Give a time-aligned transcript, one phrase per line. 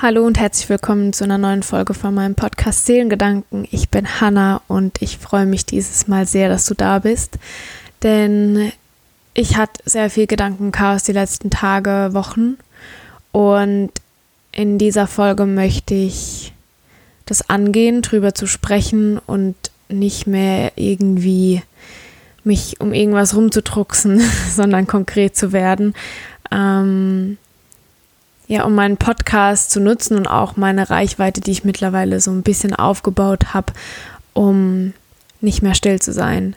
[0.00, 3.66] Hallo und herzlich willkommen zu einer neuen Folge von meinem Podcast Seelengedanken.
[3.72, 7.36] Ich bin Hanna und ich freue mich dieses Mal sehr, dass du da bist,
[8.04, 8.70] denn
[9.34, 12.58] ich hatte sehr viel Gedankenchaos die letzten Tage, Wochen
[13.32, 13.90] und
[14.52, 16.52] in dieser Folge möchte ich
[17.26, 19.56] das angehen, drüber zu sprechen und
[19.88, 21.62] nicht mehr irgendwie
[22.44, 24.20] mich um irgendwas rumzudrucksen,
[24.54, 25.92] sondern konkret zu werden.
[26.52, 27.36] Ähm,
[28.48, 32.42] ja, um meinen Podcast zu nutzen und auch meine Reichweite, die ich mittlerweile so ein
[32.42, 33.74] bisschen aufgebaut habe,
[34.32, 34.94] um
[35.40, 36.56] nicht mehr still zu sein.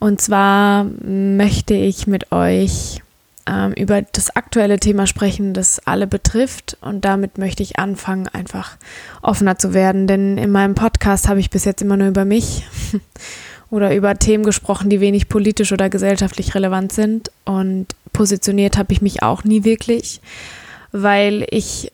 [0.00, 3.00] Und zwar möchte ich mit euch
[3.46, 6.76] ähm, über das aktuelle Thema sprechen, das alle betrifft.
[6.80, 8.76] Und damit möchte ich anfangen, einfach
[9.22, 10.08] offener zu werden.
[10.08, 12.64] Denn in meinem Podcast habe ich bis jetzt immer nur über mich
[13.70, 17.30] oder über Themen gesprochen, die wenig politisch oder gesellschaftlich relevant sind.
[17.44, 20.20] Und positioniert habe ich mich auch nie wirklich
[21.02, 21.92] weil ich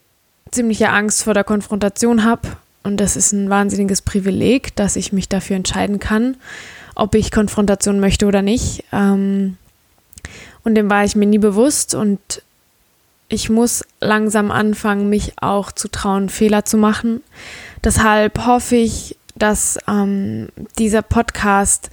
[0.51, 2.49] ziemliche Angst vor der Konfrontation habe.
[2.83, 6.37] Und das ist ein wahnsinniges Privileg, dass ich mich dafür entscheiden kann,
[6.95, 8.85] ob ich Konfrontation möchte oder nicht.
[8.93, 9.57] Ähm,
[10.65, 11.95] und dem war ich mir nie bewusst.
[11.95, 12.43] Und
[13.29, 17.23] ich muss langsam anfangen, mich auch zu trauen, Fehler zu machen.
[17.83, 21.91] Deshalb hoffe ich, dass ähm, dieser Podcast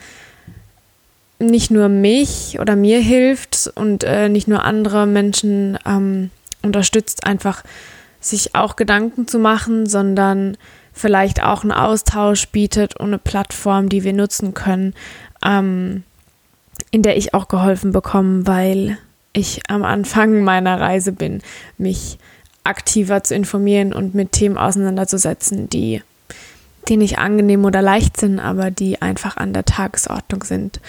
[1.40, 6.32] nicht nur mich oder mir hilft und äh, nicht nur andere Menschen ähm,
[6.64, 7.64] unterstützt, einfach
[8.20, 10.58] sich auch Gedanken zu machen, sondern
[10.94, 14.94] vielleicht auch einen Austausch bietet und eine Plattform, die wir nutzen können,
[15.46, 16.04] ähm,
[16.92, 18.98] in der ich auch geholfen bekomme, weil
[19.34, 21.42] ich am Anfang meiner Reise bin,
[21.78, 22.18] mich
[22.64, 26.02] aktiver zu informieren und mit Themen auseinanderzusetzen, die,
[26.88, 30.82] die nicht angenehm oder leicht sind, aber die einfach an der Tagesordnung sind.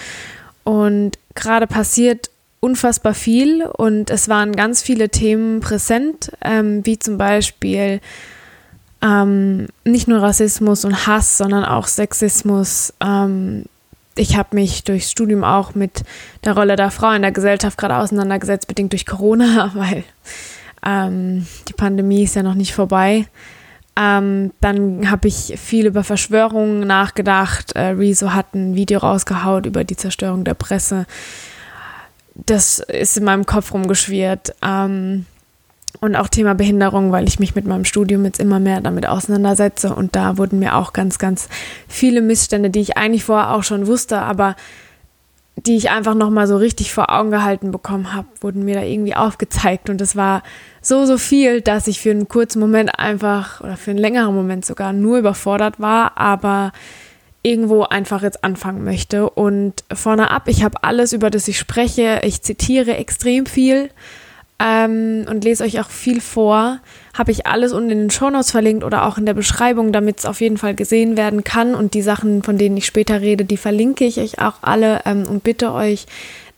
[0.65, 2.30] Und gerade passiert
[2.61, 8.01] unfassbar viel und es waren ganz viele Themen präsent, ähm, wie zum Beispiel
[9.03, 12.93] ähm, nicht nur Rassismus und Hass, sondern auch Sexismus.
[13.01, 13.65] Ähm,
[14.15, 16.03] ich habe mich durchs Studium auch mit
[16.45, 20.05] der Rolle der Frau in der Gesellschaft gerade auseinandergesetzt, bedingt durch Corona, weil
[20.85, 23.27] ähm, die Pandemie ist ja noch nicht vorbei.
[23.97, 27.73] Ähm, dann habe ich viel über Verschwörungen nachgedacht.
[27.73, 31.07] Äh, Rezo hat ein Video rausgehaut über die Zerstörung der Presse
[32.47, 34.55] das ist in meinem Kopf rumgeschwirrt.
[34.63, 35.27] Ähm,
[36.01, 39.95] und auch Thema Behinderung, weil ich mich mit meinem Studium jetzt immer mehr damit auseinandersetze.
[39.95, 41.49] Und da wurden mir auch ganz, ganz
[41.89, 44.55] viele Missstände, die ich eigentlich vorher auch schon wusste, aber
[45.57, 49.15] die ich einfach nochmal so richtig vor Augen gehalten bekommen habe, wurden mir da irgendwie
[49.15, 49.91] aufgezeigt.
[49.91, 50.43] Und es war
[50.81, 54.65] so, so viel, dass ich für einen kurzen Moment einfach oder für einen längeren Moment
[54.65, 56.17] sogar nur überfordert war.
[56.17, 56.73] Aber
[57.43, 59.31] irgendwo einfach jetzt anfangen möchte.
[59.31, 62.21] Und vorne ab, ich habe alles, über das ich spreche.
[62.25, 63.91] Ich zitiere extrem viel
[64.59, 66.81] ähm, und lese euch auch viel vor.
[67.17, 70.27] Habe ich alles unten in den Shownotes verlinkt oder auch in der Beschreibung, damit es
[70.27, 71.75] auf jeden Fall gesehen werden kann.
[71.75, 75.27] Und die Sachen, von denen ich später rede, die verlinke ich euch auch alle ähm,
[75.27, 76.07] und bitte euch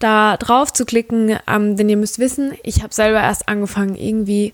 [0.00, 4.52] da drauf zu klicken, ähm, denn ihr müsst wissen, ich habe selber erst angefangen, irgendwie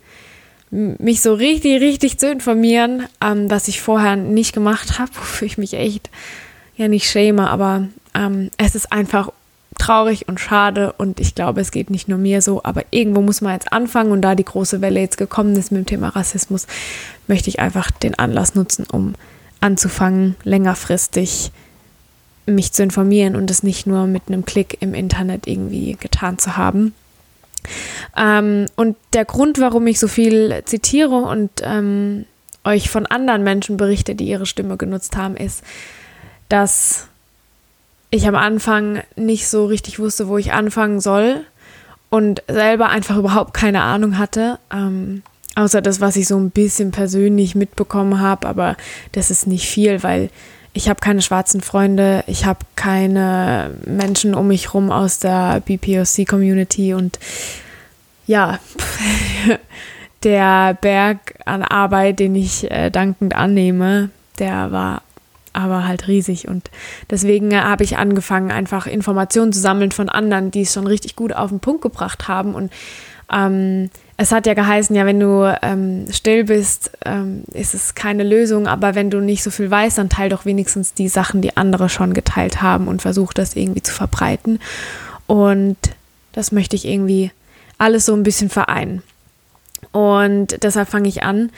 [0.71, 5.59] mich so richtig, richtig zu informieren, ähm, was ich vorher nicht gemacht habe, wofür ich
[5.59, 6.11] mich echt
[6.77, 9.31] ja nicht schäme, aber ähm, es ist einfach
[9.79, 13.41] traurig und schade und ich glaube, es geht nicht nur mir so, aber irgendwo muss
[13.41, 16.67] man jetzt anfangen und da die große Welle jetzt gekommen ist mit dem Thema Rassismus,
[17.27, 19.15] möchte ich einfach den Anlass nutzen, um
[19.61, 21.53] anzufangen, längerfristig
[22.47, 26.57] mich zu informieren und es nicht nur mit einem Klick im Internet irgendwie getan zu
[26.57, 26.95] haben.
[28.17, 32.25] Ähm, und der Grund, warum ich so viel zitiere und ähm,
[32.65, 35.63] euch von anderen Menschen berichte, die ihre Stimme genutzt haben, ist,
[36.49, 37.09] dass
[38.11, 41.45] ich am Anfang nicht so richtig wusste, wo ich anfangen soll
[42.11, 44.59] und selber einfach überhaupt keine Ahnung hatte.
[44.73, 45.23] Ähm,
[45.55, 48.77] außer das, was ich so ein bisschen persönlich mitbekommen habe, aber
[49.13, 50.31] das ist nicht viel, weil
[50.73, 56.95] ich habe keine schwarzen Freunde, ich habe keine Menschen um mich rum aus der BPOC-Community
[56.95, 57.19] und
[58.27, 58.59] ja,
[60.23, 65.03] der Berg an Arbeit, den ich äh, dankend annehme, der war
[65.53, 66.71] aber halt riesig und
[67.11, 71.17] deswegen äh, habe ich angefangen, einfach Informationen zu sammeln von anderen, die es schon richtig
[71.17, 72.73] gut auf den Punkt gebracht haben und
[73.33, 78.25] ähm, es hat ja geheißen, ja, wenn du ähm, still bist, ähm, ist es keine
[78.25, 81.57] Lösung, aber wenn du nicht so viel weißt, dann teil doch wenigstens die Sachen, die
[81.57, 84.59] andere schon geteilt haben und versuch das irgendwie zu verbreiten.
[85.29, 85.77] Und
[86.33, 87.31] das möchte ich irgendwie
[87.79, 89.05] alles so ein bisschen vereinen.
[89.93, 91.51] Und deshalb fange ich an.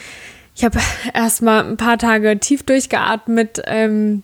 [0.54, 0.78] Ich habe
[1.14, 4.22] erstmal ein paar Tage tief durchgeatmet ähm,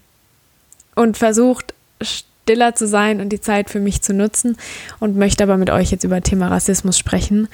[0.94, 1.72] und versucht,
[2.02, 4.58] stiller zu sein und die Zeit für mich zu nutzen
[5.00, 7.48] und möchte aber mit euch jetzt über Thema Rassismus sprechen.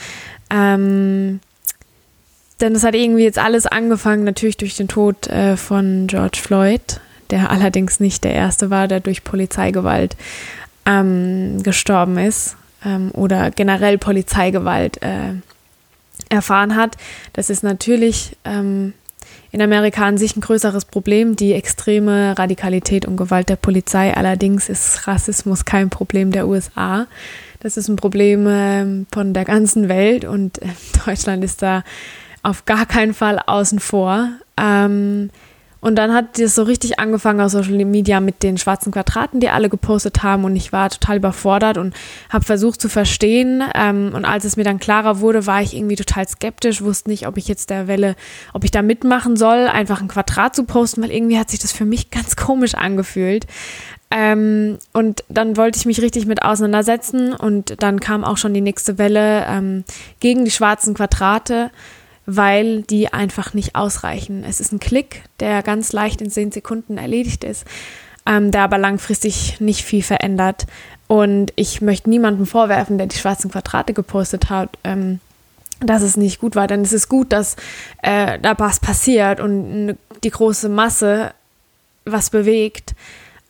[0.53, 1.41] Ähm,
[2.61, 7.01] denn es hat irgendwie jetzt alles angefangen, natürlich durch den Tod äh, von George Floyd,
[7.31, 10.17] der allerdings nicht der erste war, der durch Polizeigewalt
[10.87, 15.35] ähm, gestorben ist ähm, oder generell Polizeigewalt äh,
[16.29, 16.97] erfahren hat.
[17.33, 18.93] Das ist natürlich ähm,
[19.53, 24.17] in Amerika an sich ein größeres Problem, die extreme Radikalität und Gewalt der Polizei.
[24.17, 27.07] Allerdings ist Rassismus kein Problem der USA.
[27.61, 30.69] Das ist ein Problem äh, von der ganzen Welt und äh,
[31.07, 31.85] Deutschland ist da
[32.43, 34.31] auf gar keinen Fall außen vor.
[34.57, 35.31] Ähm,
[35.83, 39.49] und dann hat es so richtig angefangen auf Social Media mit den schwarzen Quadraten, die
[39.49, 40.45] alle gepostet haben.
[40.45, 41.93] Und ich war total überfordert und
[42.31, 43.65] habe versucht zu verstehen.
[43.75, 47.27] Ähm, und als es mir dann klarer wurde, war ich irgendwie total skeptisch, wusste nicht,
[47.27, 48.15] ob ich jetzt der Welle,
[48.53, 51.73] ob ich da mitmachen soll, einfach ein Quadrat zu posten, weil irgendwie hat sich das
[51.73, 53.49] für mich ganz komisch angefühlt.
[54.13, 57.33] Ähm, und dann wollte ich mich richtig mit auseinandersetzen.
[57.33, 59.83] Und dann kam auch schon die nächste Welle ähm,
[60.21, 61.73] gegen die schwarzen Quadrate
[62.27, 64.45] weil die einfach nicht ausreichen.
[64.49, 67.67] Es ist ein Klick, der ganz leicht in zehn Sekunden erledigt ist,
[68.27, 70.67] ähm, der aber langfristig nicht viel verändert.
[71.09, 75.21] Und ich möchte niemandem vorwerfen, der die schwarzen Quadrate gepostet hat, ähm,
[75.81, 76.69] dass es nicht gut war.
[76.69, 77.57] Denn es ist gut, dass
[78.03, 81.33] äh, da was passiert und die große Masse
[82.05, 82.95] was bewegt.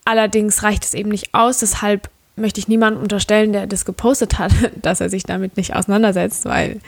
[0.05, 1.59] Allerdings reicht es eben nicht aus.
[1.59, 4.53] Deshalb möchte ich niemandem unterstellen, der das gepostet hat,
[4.83, 6.81] dass er sich damit nicht auseinandersetzt, weil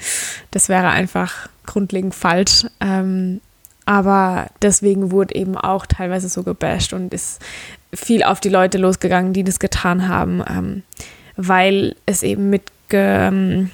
[0.51, 2.67] das wäre einfach grundlegend falsch.
[2.81, 3.41] Ähm,
[3.87, 7.41] aber deswegen wurde eben auch teilweise so gebasht und ist
[7.93, 10.83] viel auf die Leute losgegangen, die das getan haben, ähm,
[11.37, 13.71] weil es eben mit ähm,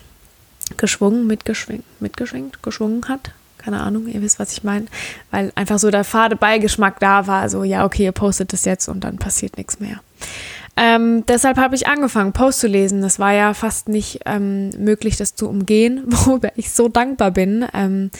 [0.77, 3.33] geschwungen, mitgeschwingt, mitgeschwingt, geschwungen hat.
[3.59, 4.87] Keine Ahnung, ihr wisst, was ich meine.
[5.31, 8.89] Weil einfach so der fade Beigeschmack da war, so, ja, okay, ihr postet das jetzt
[8.89, 10.01] und dann passiert nichts mehr.
[10.77, 13.03] Ähm, deshalb habe ich angefangen, Post zu lesen.
[13.03, 17.67] Das war ja fast nicht ähm, möglich, das zu umgehen, worüber ich so dankbar bin,
[17.75, 18.11] ähm,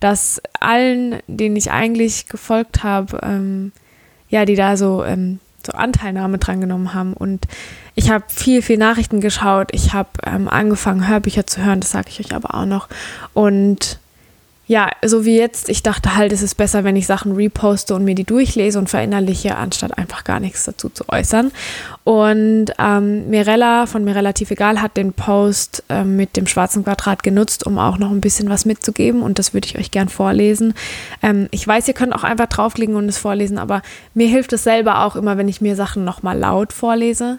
[0.00, 3.72] dass allen, denen ich eigentlich gefolgt habe, ähm,
[4.28, 7.14] ja, die da so, ähm, so Anteilnahme dran genommen haben.
[7.14, 7.46] Und
[7.94, 9.68] ich habe viel, viel Nachrichten geschaut.
[9.72, 12.88] Ich habe ähm, angefangen, Hörbücher zu hören, das sage ich euch aber auch noch.
[13.32, 13.98] Und
[14.66, 18.02] ja, so wie jetzt, ich dachte halt, es ist besser, wenn ich Sachen reposte und
[18.02, 21.52] mir die durchlese und verinnerliche, anstatt einfach gar nichts dazu zu äußern.
[22.04, 27.22] Und ähm, Mirella von mir relativ egal hat den Post äh, mit dem schwarzen Quadrat
[27.22, 30.72] genutzt, um auch noch ein bisschen was mitzugeben und das würde ich euch gern vorlesen.
[31.22, 33.82] Ähm, ich weiß, ihr könnt auch einfach draufklicken und es vorlesen, aber
[34.14, 37.38] mir hilft es selber auch immer, wenn ich mir Sachen nochmal laut vorlese.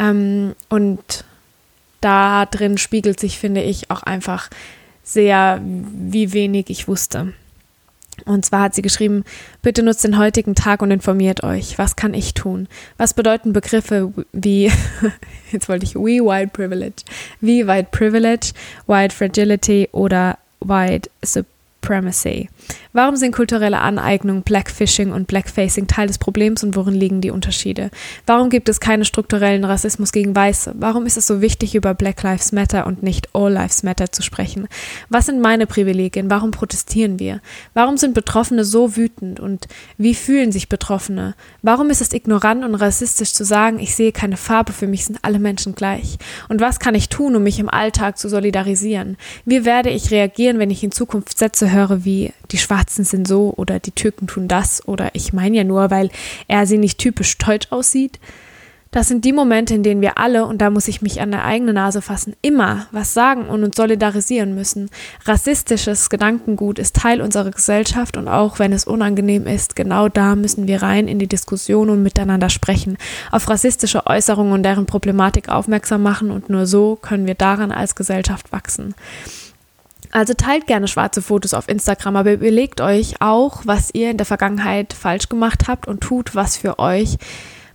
[0.00, 1.24] Ähm, und
[2.00, 4.50] da drin spiegelt sich, finde ich, auch einfach
[5.04, 7.32] sehr, wie wenig ich wusste.
[8.24, 9.24] Und zwar hat sie geschrieben,
[9.62, 11.78] bitte nutzt den heutigen Tag und informiert euch.
[11.78, 12.68] Was kann ich tun?
[12.96, 14.70] Was bedeuten Begriffe wie,
[15.52, 17.02] jetzt wollte ich, we white privilege,
[17.40, 18.52] wie white privilege,
[18.86, 22.48] white fragility oder white supremacy?
[22.92, 27.90] Warum sind kulturelle Aneignung, Blackfishing und Blackfacing Teil des Problems und worin liegen die Unterschiede?
[28.24, 30.74] Warum gibt es keinen strukturellen Rassismus gegen Weiße?
[30.78, 34.22] Warum ist es so wichtig, über Black Lives Matter und nicht All Lives Matter zu
[34.22, 34.68] sprechen?
[35.08, 36.30] Was sind meine Privilegien?
[36.30, 37.40] Warum protestieren wir?
[37.74, 39.66] Warum sind Betroffene so wütend und
[39.98, 41.34] wie fühlen sich Betroffene?
[41.62, 45.18] Warum ist es ignorant und rassistisch zu sagen, ich sehe keine Farbe, für mich sind
[45.22, 46.18] alle Menschen gleich?
[46.48, 49.16] Und was kann ich tun, um mich im Alltag zu solidarisieren?
[49.44, 53.52] Wie werde ich reagieren, wenn ich in Zukunft Sätze höre wie die Schwarzen sind so
[53.56, 56.10] oder die Türken tun das oder ich meine ja nur, weil
[56.48, 58.18] er sie nicht typisch deutsch aussieht.
[58.94, 61.44] Das sind die Momente, in denen wir alle, und da muss ich mich an der
[61.44, 64.88] eigene Nase fassen, immer was sagen und uns solidarisieren müssen.
[65.24, 70.68] Rassistisches Gedankengut ist Teil unserer Gesellschaft und auch wenn es unangenehm ist, genau da müssen
[70.68, 72.96] wir rein in die Diskussion und miteinander sprechen,
[73.32, 77.96] auf rassistische Äußerungen und deren Problematik aufmerksam machen und nur so können wir daran als
[77.96, 78.94] Gesellschaft wachsen.
[80.14, 84.24] Also teilt gerne schwarze Fotos auf Instagram, aber überlegt euch auch, was ihr in der
[84.24, 87.18] Vergangenheit falsch gemacht habt und tut was für euch,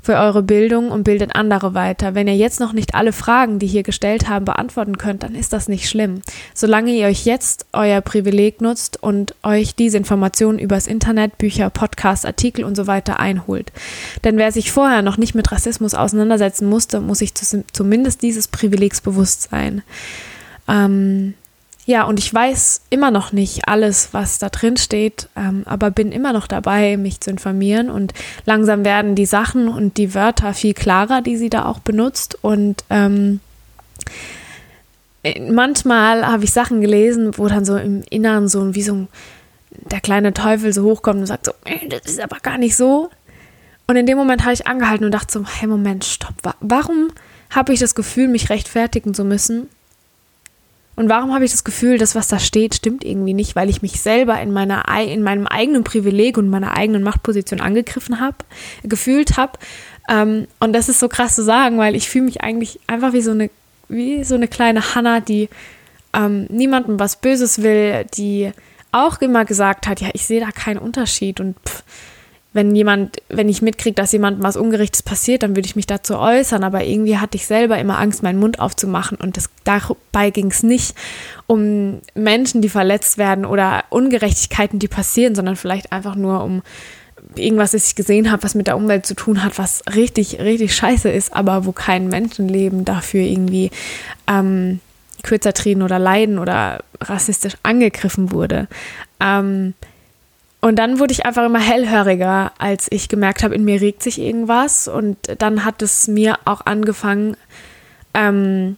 [0.02, 2.16] für eure Bildung und bildet andere weiter.
[2.16, 5.52] Wenn ihr jetzt noch nicht alle Fragen, die hier gestellt haben, beantworten könnt, dann ist
[5.52, 6.22] das nicht schlimm.
[6.54, 12.24] Solange ihr euch jetzt euer Privileg nutzt und euch diese Informationen übers Internet, Bücher, Podcasts,
[12.24, 13.74] Artikel und so weiter einholt.
[14.24, 19.02] Denn wer sich vorher noch nicht mit Rassismus auseinandersetzen musste, muss sich zumindest dieses Privilegs
[19.02, 19.82] bewusst sein.
[20.70, 21.34] Ähm,
[21.90, 26.12] ja, und ich weiß immer noch nicht alles, was da drin steht, ähm, aber bin
[26.12, 28.14] immer noch dabei, mich zu informieren und
[28.46, 32.84] langsam werden die Sachen und die Wörter viel klarer, die sie da auch benutzt und
[32.92, 33.40] ähm,
[35.50, 39.08] manchmal habe ich Sachen gelesen, wo dann so im Inneren so wie so ein,
[39.72, 41.54] der kleine Teufel so hochkommt und sagt so,
[41.90, 43.10] das ist aber gar nicht so.
[43.88, 47.08] Und in dem Moment habe ich angehalten und dachte so, hey Moment, stopp, warum
[47.50, 49.70] habe ich das Gefühl, mich rechtfertigen zu müssen?
[51.00, 53.82] Und warum habe ich das Gefühl, dass was da steht, stimmt irgendwie nicht, weil ich
[53.82, 58.36] mich selber in, meiner, in meinem eigenen Privileg und meiner eigenen Machtposition angegriffen habe,
[58.84, 59.54] gefühlt habe.
[60.10, 63.22] Ähm, und das ist so krass zu sagen, weil ich fühle mich eigentlich einfach wie
[63.22, 63.50] so eine,
[63.88, 65.48] wie so eine kleine Hanna, die
[66.12, 68.52] ähm, niemandem was Böses will, die
[68.92, 71.82] auch immer gesagt hat, ja, ich sehe da keinen Unterschied und pff,
[72.52, 76.18] wenn jemand, wenn ich mitkriege, dass jemandem was Ungerichtes passiert, dann würde ich mich dazu
[76.18, 76.64] äußern.
[76.64, 79.18] Aber irgendwie hatte ich selber immer Angst, meinen Mund aufzumachen.
[79.20, 80.96] Und das, dabei ging es nicht
[81.46, 86.64] um Menschen, die verletzt werden oder Ungerechtigkeiten, die passieren, sondern vielleicht einfach nur um
[87.36, 90.74] irgendwas, das ich gesehen habe, was mit der Umwelt zu tun hat, was richtig, richtig
[90.74, 93.70] scheiße ist, aber wo kein Menschenleben dafür irgendwie
[94.28, 94.80] ähm,
[95.22, 98.68] kürzer treten oder leiden oder rassistisch angegriffen wurde.
[99.20, 99.74] Ähm,
[100.62, 104.20] und dann wurde ich einfach immer hellhöriger, als ich gemerkt habe, in mir regt sich
[104.20, 104.90] irgendwas.
[104.90, 107.38] Und dann hat es mir auch angefangen,
[108.14, 108.76] ähm,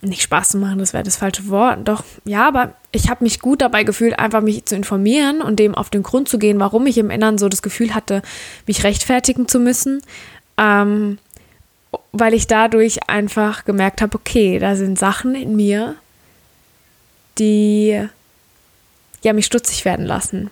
[0.00, 1.86] nicht Spaß zu machen, das wäre das falsche Wort.
[1.86, 5.74] Doch, ja, aber ich habe mich gut dabei gefühlt, einfach mich zu informieren und dem
[5.74, 8.22] auf den Grund zu gehen, warum ich im Inneren so das Gefühl hatte,
[8.66, 10.00] mich rechtfertigen zu müssen.
[10.56, 11.18] Ähm,
[12.12, 15.96] weil ich dadurch einfach gemerkt habe, okay, da sind Sachen in mir,
[17.38, 18.08] die
[19.22, 20.50] ja mich stutzig werden lassen.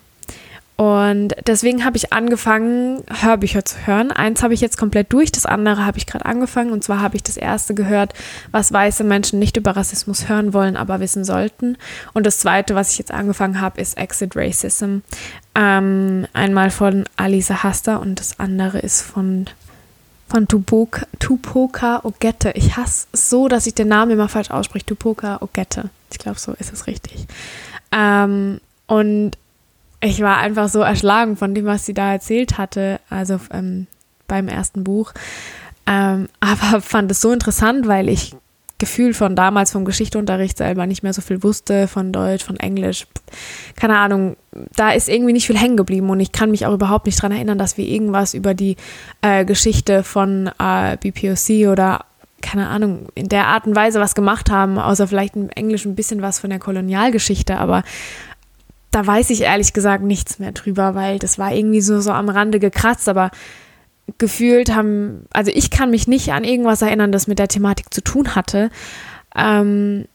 [0.77, 4.13] Und deswegen habe ich angefangen, Hörbücher zu hören.
[4.13, 6.71] Eins habe ich jetzt komplett durch, das andere habe ich gerade angefangen.
[6.71, 8.13] Und zwar habe ich das erste gehört,
[8.51, 11.79] was weiße Menschen nicht über Rassismus hören wollen, aber wissen sollten.
[12.13, 14.99] Und das zweite, was ich jetzt angefangen habe, ist Exit Racism.
[15.55, 19.47] Ähm, einmal von Alisa Hasta und das andere ist von,
[20.29, 22.51] von Tupoka, Tupoka Ogette.
[22.51, 24.85] Ich hasse es so, dass ich den Namen immer falsch ausspreche.
[24.85, 25.89] Tupoka Ogette.
[26.13, 27.27] Ich glaube, so ist es richtig.
[27.93, 29.39] Ähm, und
[30.07, 33.87] ich war einfach so erschlagen von dem, was sie da erzählt hatte, also ähm,
[34.27, 35.13] beim ersten Buch.
[35.87, 38.35] Ähm, aber fand es so interessant, weil ich
[38.79, 43.07] Gefühl von damals vom Geschichteunterricht selber nicht mehr so viel wusste, von Deutsch, von Englisch,
[43.75, 44.37] keine Ahnung,
[44.75, 47.33] da ist irgendwie nicht viel hängen geblieben und ich kann mich auch überhaupt nicht daran
[47.33, 48.77] erinnern, dass wir irgendwas über die
[49.23, 52.05] äh, Geschichte von äh, BPOC oder
[52.43, 55.97] keine Ahnung, in der Art und Weise was gemacht haben, außer vielleicht im Englisch ein
[55.97, 57.83] bisschen was von der Kolonialgeschichte, aber
[58.97, 62.31] da weiß ich ehrlich gesagt nichts mehr drüber, weil das war irgendwie so, so am
[62.31, 63.31] Rande gekratzt, aber
[64.17, 68.03] gefühlt haben, also ich kann mich nicht an irgendwas erinnern, das mit der Thematik zu
[68.03, 68.71] tun hatte.
[69.35, 70.07] Ähm,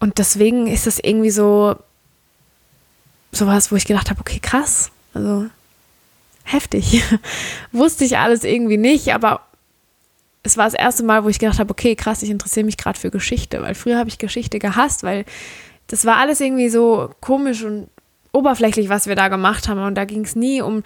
[0.00, 1.76] und deswegen ist es irgendwie so
[3.32, 5.46] sowas, wo ich gedacht habe, okay, krass, also
[6.42, 7.02] heftig.
[7.72, 9.46] Wusste ich alles irgendwie nicht, aber
[10.42, 12.98] es war das erste Mal, wo ich gedacht habe, okay, krass, ich interessiere mich gerade
[12.98, 15.24] für Geschichte, weil früher habe ich Geschichte gehasst, weil
[15.90, 17.88] das war alles irgendwie so komisch und
[18.32, 19.82] oberflächlich, was wir da gemacht haben.
[19.82, 20.84] Und da ging es nie um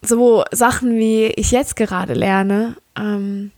[0.00, 3.50] so Sachen, wie ich jetzt gerade lerne ähm,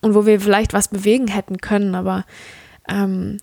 [0.00, 1.94] und wo wir vielleicht was bewegen hätten können.
[1.94, 2.24] Aber
[2.88, 3.38] ähm,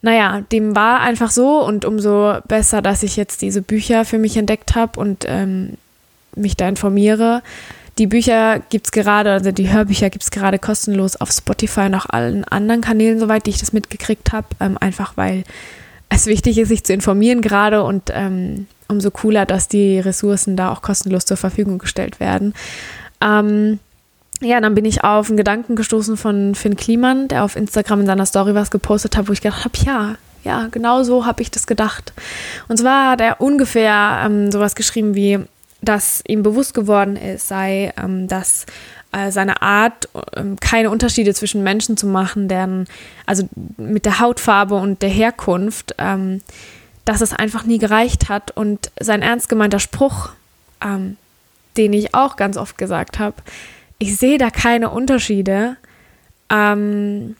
[0.00, 4.36] naja, dem war einfach so und umso besser, dass ich jetzt diese Bücher für mich
[4.36, 5.76] entdeckt habe und ähm,
[6.36, 7.42] mich da informiere.
[7.98, 11.94] Die Bücher gibt es gerade, also die Hörbücher gibt es gerade kostenlos auf Spotify und
[11.94, 14.48] auch allen anderen Kanälen, soweit ich das mitgekriegt habe.
[14.60, 15.44] Ähm, einfach weil
[16.08, 20.72] es wichtig ist, sich zu informieren gerade und ähm, umso cooler, dass die Ressourcen da
[20.72, 22.54] auch kostenlos zur Verfügung gestellt werden.
[23.20, 23.78] Ähm,
[24.40, 28.06] ja, dann bin ich auf einen Gedanken gestoßen von Finn Kliman, der auf Instagram in
[28.06, 31.50] seiner Story was gepostet hat, wo ich gedacht habe, ja, ja, genau so habe ich
[31.50, 32.12] das gedacht.
[32.68, 35.40] Und zwar hat er ungefähr ähm, sowas geschrieben wie,
[35.84, 38.66] dass ihm bewusst geworden ist, sei, ähm, dass
[39.12, 42.86] äh, seine Art, ähm, keine Unterschiede zwischen Menschen zu machen, deren,
[43.26, 46.42] also mit der Hautfarbe und der Herkunft, ähm,
[47.04, 48.50] dass es einfach nie gereicht hat.
[48.50, 50.30] Und sein ernst gemeinter Spruch,
[50.82, 51.16] ähm,
[51.76, 53.36] den ich auch ganz oft gesagt habe,
[53.98, 55.76] ich sehe da keine Unterschiede.
[56.50, 57.36] Ähm,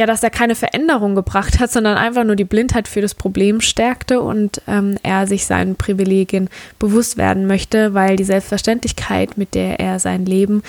[0.00, 3.60] ja, dass er keine Veränderung gebracht hat, sondern einfach nur die Blindheit für das Problem
[3.60, 9.78] stärkte und ähm, er sich seinen Privilegien bewusst werden möchte, weil die Selbstverständlichkeit, mit der
[9.78, 10.62] er sein Leben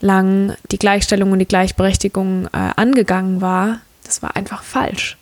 [0.00, 5.16] lang die Gleichstellung und die Gleichberechtigung äh, angegangen war, das war einfach falsch.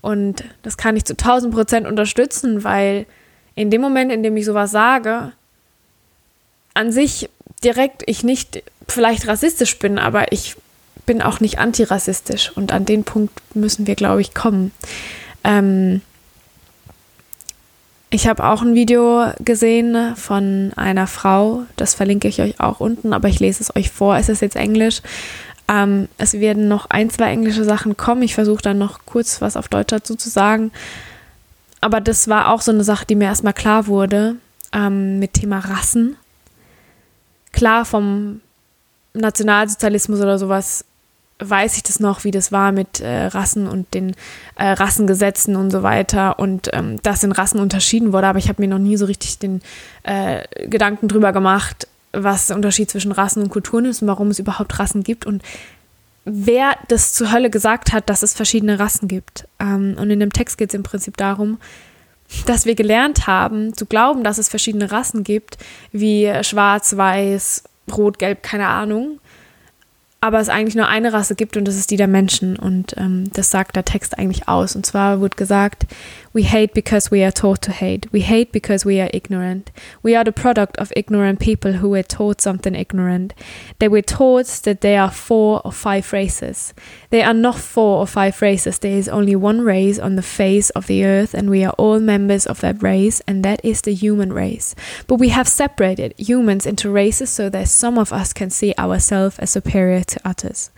[0.00, 3.06] Und das kann ich zu 1000 Prozent unterstützen, weil
[3.56, 5.32] in dem Moment, in dem ich sowas sage,
[6.74, 7.28] an sich
[7.64, 10.54] direkt ich nicht vielleicht rassistisch bin, aber ich
[11.06, 14.72] bin auch nicht antirassistisch und an den Punkt müssen wir, glaube ich, kommen.
[15.42, 16.00] Ähm,
[18.10, 23.12] ich habe auch ein Video gesehen von einer Frau, das verlinke ich euch auch unten,
[23.12, 25.02] aber ich lese es euch vor, es ist jetzt Englisch.
[25.66, 28.22] Ähm, es werden noch ein, zwei englische Sachen kommen.
[28.22, 30.70] Ich versuche dann noch kurz was auf Deutsch dazu zu sagen.
[31.80, 34.36] Aber das war auch so eine Sache, die mir erstmal klar wurde
[34.72, 36.16] ähm, mit Thema Rassen.
[37.52, 38.40] Klar, vom
[39.14, 40.84] Nationalsozialismus oder sowas
[41.48, 44.14] weiß ich das noch, wie das war mit äh, Rassen und den
[44.56, 48.62] äh, Rassengesetzen und so weiter und ähm, dass in Rassen unterschieden wurde, aber ich habe
[48.62, 49.62] mir noch nie so richtig den
[50.02, 54.38] äh, Gedanken drüber gemacht, was der Unterschied zwischen Rassen und Kulturen ist und warum es
[54.38, 55.42] überhaupt Rassen gibt und
[56.24, 59.46] wer das zur Hölle gesagt hat, dass es verschiedene Rassen gibt.
[59.58, 61.58] Ähm, und in dem Text geht es im Prinzip darum,
[62.46, 65.58] dass wir gelernt haben zu glauben, dass es verschiedene Rassen gibt,
[65.92, 69.20] wie schwarz, weiß, rot, gelb, keine Ahnung
[70.24, 72.56] aber es eigentlich nur eine Rasse gibt und das ist die der Menschen.
[72.56, 74.74] Und ähm, das sagt der Text eigentlich aus.
[74.74, 75.84] Und zwar wird gesagt,
[76.34, 78.12] We hate because we are taught to hate.
[78.12, 79.70] We hate because we are ignorant.
[80.02, 83.34] We are the product of ignorant people who were taught something ignorant.
[83.78, 86.74] They were taught that there are four or five races.
[87.10, 88.80] There are not four or five races.
[88.80, 92.00] There is only one race on the face of the earth, and we are all
[92.00, 94.74] members of that race, and that is the human race.
[95.06, 99.38] But we have separated humans into races so that some of us can see ourselves
[99.38, 100.72] as superior to others.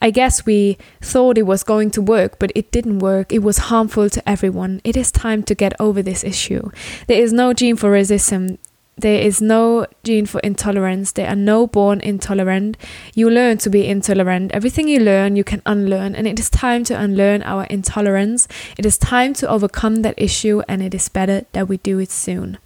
[0.00, 3.32] I guess we thought it was going to work, but it didn't work.
[3.32, 4.80] It was harmful to everyone.
[4.84, 6.70] It is time to get over this issue.
[7.08, 8.58] There is no gene for racism.
[8.96, 11.12] There is no gene for intolerance.
[11.12, 12.76] There are no born intolerant.
[13.14, 14.52] You learn to be intolerant.
[14.52, 16.14] Everything you learn, you can unlearn.
[16.14, 18.46] And it is time to unlearn our intolerance.
[18.76, 22.10] It is time to overcome that issue, and it is better that we do it
[22.10, 22.58] soon.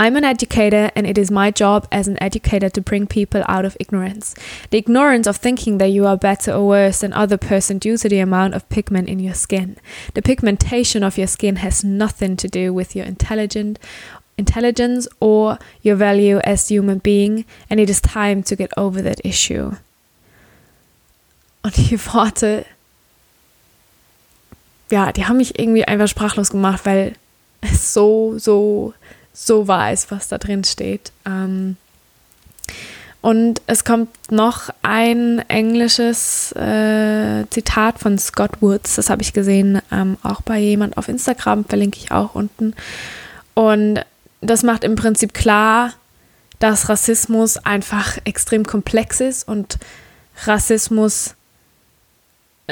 [0.00, 3.66] I'm an educator, and it is my job as an educator to bring people out
[3.66, 4.34] of ignorance.
[4.70, 8.08] The ignorance of thinking that you are better or worse than other person due to
[8.08, 9.76] the amount of pigment in your skin.
[10.14, 13.78] The pigmentation of your skin has nothing to do with your intelligent
[14.38, 19.20] intelligence or your value as human being, and it is time to get over that
[19.22, 19.76] issue.
[21.62, 22.64] Und die Worte,
[24.90, 27.16] ja, die haben mich irgendwie einfach sprachlos gemacht, weil
[27.60, 28.94] es so, so
[29.32, 31.12] so weiß, was da drin steht.
[31.26, 31.76] Ähm,
[33.22, 39.82] und es kommt noch ein englisches äh, Zitat von Scott Woods, das habe ich gesehen,
[39.92, 42.74] ähm, auch bei jemand auf Instagram, verlinke ich auch unten.
[43.52, 44.00] Und
[44.40, 45.92] das macht im Prinzip klar,
[46.60, 49.78] dass Rassismus einfach extrem komplex ist und
[50.44, 51.34] Rassismus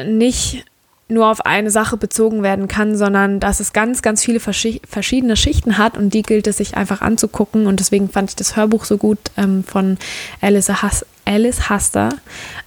[0.02, 0.64] nicht
[1.08, 5.78] nur auf eine Sache bezogen werden kann, sondern dass es ganz, ganz viele verschiedene Schichten
[5.78, 7.66] hat und die gilt es sich einfach anzugucken.
[7.66, 9.96] Und deswegen fand ich das Hörbuch so gut ähm, von
[10.40, 12.10] Alice, Has Alice Haster,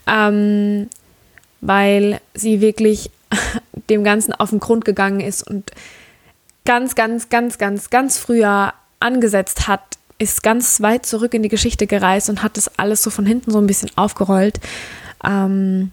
[0.08, 0.90] ähm,
[1.62, 3.12] weil sie wirklich
[3.90, 5.72] dem Ganzen auf den Grund gegangen ist und
[6.66, 9.82] ganz, ganz, ganz, ganz, ganz früher angesetzt hat,
[10.18, 13.52] ist ganz weit zurück in die Geschichte gereist und hat das alles so von hinten
[13.52, 14.60] so ein bisschen aufgerollt.
[15.24, 15.92] Ähm,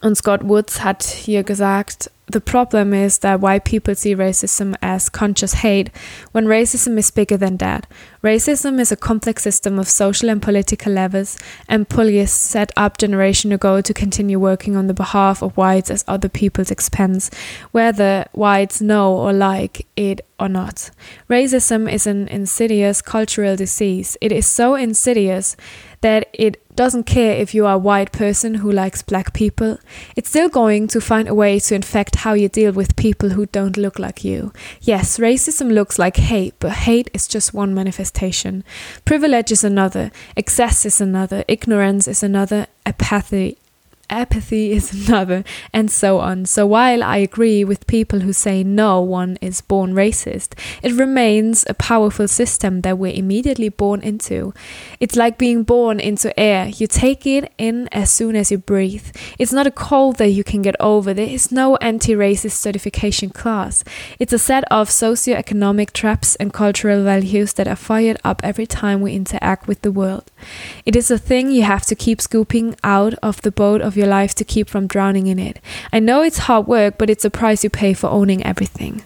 [0.00, 5.08] und Scott Woods hat hier gesagt, The problem is that white people see racism as
[5.08, 5.92] conscious hate
[6.32, 7.86] when racism is bigger than that.
[8.20, 13.52] Racism is a complex system of social and political levers and police set up generation
[13.52, 17.30] ago to continue working on the behalf of whites at other people's expense,
[17.70, 20.90] whether whites know or like it or not.
[21.30, 24.16] Racism is an insidious cultural disease.
[24.20, 25.56] It is so insidious
[26.00, 29.78] that it doesn't care if you are a white person who likes black people.
[30.14, 33.46] It's still going to find a way to infect how you deal with people who
[33.46, 34.52] don't look like you.
[34.80, 38.62] Yes, racism looks like hate, but hate is just one manifestation.
[39.04, 43.58] Privilege is another, excess is another, ignorance is another, apathy
[44.10, 46.46] apathy is another, and so on.
[46.46, 51.64] So while I agree with people who say no one is born racist, it remains
[51.68, 54.52] a powerful system that we're immediately born into.
[55.00, 56.68] It's like being born into air.
[56.68, 59.06] You take it in as soon as you breathe.
[59.38, 61.12] It's not a cold that you can get over.
[61.12, 63.84] There is no anti-racist certification class.
[64.18, 69.00] It's a set of socio-economic traps and cultural values that are fired up every time
[69.00, 70.30] we interact with the world.
[70.84, 74.06] It is a thing you have to keep scooping out of the boat of your
[74.06, 75.60] life to keep from drowning in it.
[75.92, 79.02] I know it's hard work, but it's a price you pay for owning everything.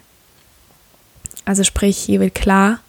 [1.45, 2.79] Also sprich, hier wird klar,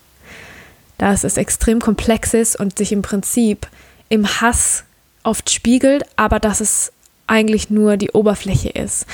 [0.98, 3.66] dass es extrem komplex ist und sich im Prinzip
[4.08, 4.84] im Hass
[5.24, 6.92] oft spiegelt, aber dass es
[7.26, 9.06] eigentlich nur die Oberfläche ist.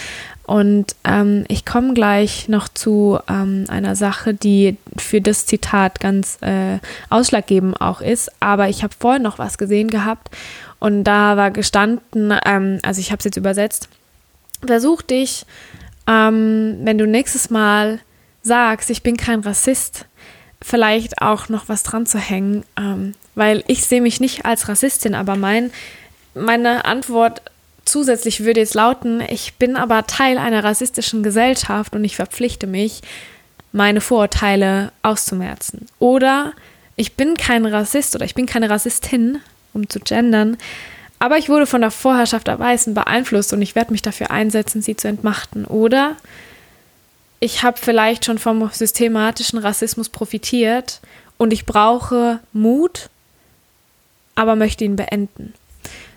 [0.48, 6.38] Und ähm, ich komme gleich noch zu ähm, einer Sache, die für das Zitat ganz
[6.40, 6.78] äh,
[7.10, 8.32] ausschlaggebend auch ist.
[8.40, 10.34] Aber ich habe vorhin noch was gesehen gehabt
[10.78, 13.90] und da war gestanden, ähm, also ich habe es jetzt übersetzt,
[14.66, 15.44] versuch dich,
[16.06, 17.98] ähm, wenn du nächstes Mal
[18.40, 20.06] sagst, ich bin kein Rassist,
[20.62, 25.14] vielleicht auch noch was dran zu hängen, ähm, weil ich sehe mich nicht als Rassistin,
[25.14, 25.72] aber mein,
[26.32, 27.42] meine Antwort
[27.88, 33.02] zusätzlich würde jetzt lauten, ich bin aber Teil einer rassistischen Gesellschaft und ich verpflichte mich,
[33.72, 35.86] meine Vorurteile auszumerzen.
[35.98, 36.52] Oder
[36.96, 39.40] ich bin kein Rassist oder ich bin keine Rassistin,
[39.72, 40.56] um zu gendern,
[41.18, 44.82] aber ich wurde von der Vorherrschaft der Weißen beeinflusst und ich werde mich dafür einsetzen,
[44.82, 45.64] sie zu entmachten.
[45.64, 46.16] Oder
[47.40, 51.00] ich habe vielleicht schon vom systematischen Rassismus profitiert
[51.36, 53.10] und ich brauche Mut,
[54.34, 55.54] aber möchte ihn beenden.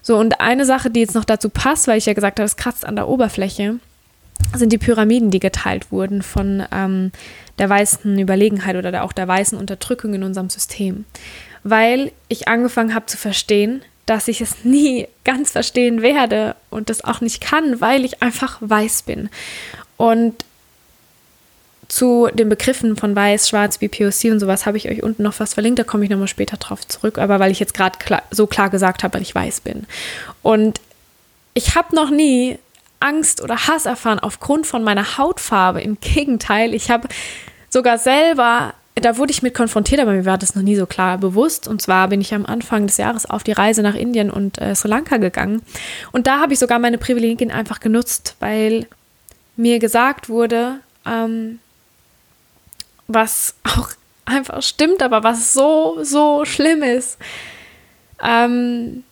[0.02, 2.56] So, und eine Sache, die jetzt noch dazu passt, weil ich ja gesagt habe, es
[2.56, 3.76] kratzt an der Oberfläche,
[4.56, 7.12] sind die Pyramiden, die geteilt wurden von ähm,
[7.60, 11.06] der weißen Überlegenheit oder der, auch der weißen Unterdrückung in unserem System.
[11.64, 17.04] Weil ich angefangen habe zu verstehen, dass ich es nie ganz verstehen werde und das
[17.04, 19.30] auch nicht kann, weil ich einfach weiß bin.
[19.98, 20.44] Und
[21.92, 25.56] zu den Begriffen von Weiß, Schwarz, BPOC und sowas habe ich euch unten noch was
[25.56, 28.48] verlinkt, da komme ich nochmal später drauf zurück, aber weil ich jetzt gerade klar, so
[28.48, 29.86] klar gesagt habe, weil ich weiß bin.
[30.42, 30.80] Und
[31.54, 32.58] ich habe noch nie
[33.02, 35.82] Angst oder Hass erfahren aufgrund von meiner Hautfarbe.
[35.82, 37.10] Im Gegenteil, ich habe
[37.70, 41.18] sogar selber, da wurde ich mit konfrontiert, aber mir war das noch nie so klar
[41.18, 41.68] bewusst.
[41.68, 44.76] Und zwar bin ich am Anfang des Jahres auf die Reise nach Indien und äh,
[44.76, 45.62] Sri Lanka gegangen.
[46.14, 48.88] Und da habe ich sogar meine Privilegien einfach genutzt, weil
[49.58, 51.60] mir gesagt wurde, ähm,
[53.14, 53.90] was auch
[54.26, 57.18] einfach stimmt, aber was so, so schlimm ist.
[58.24, 59.04] Ähm,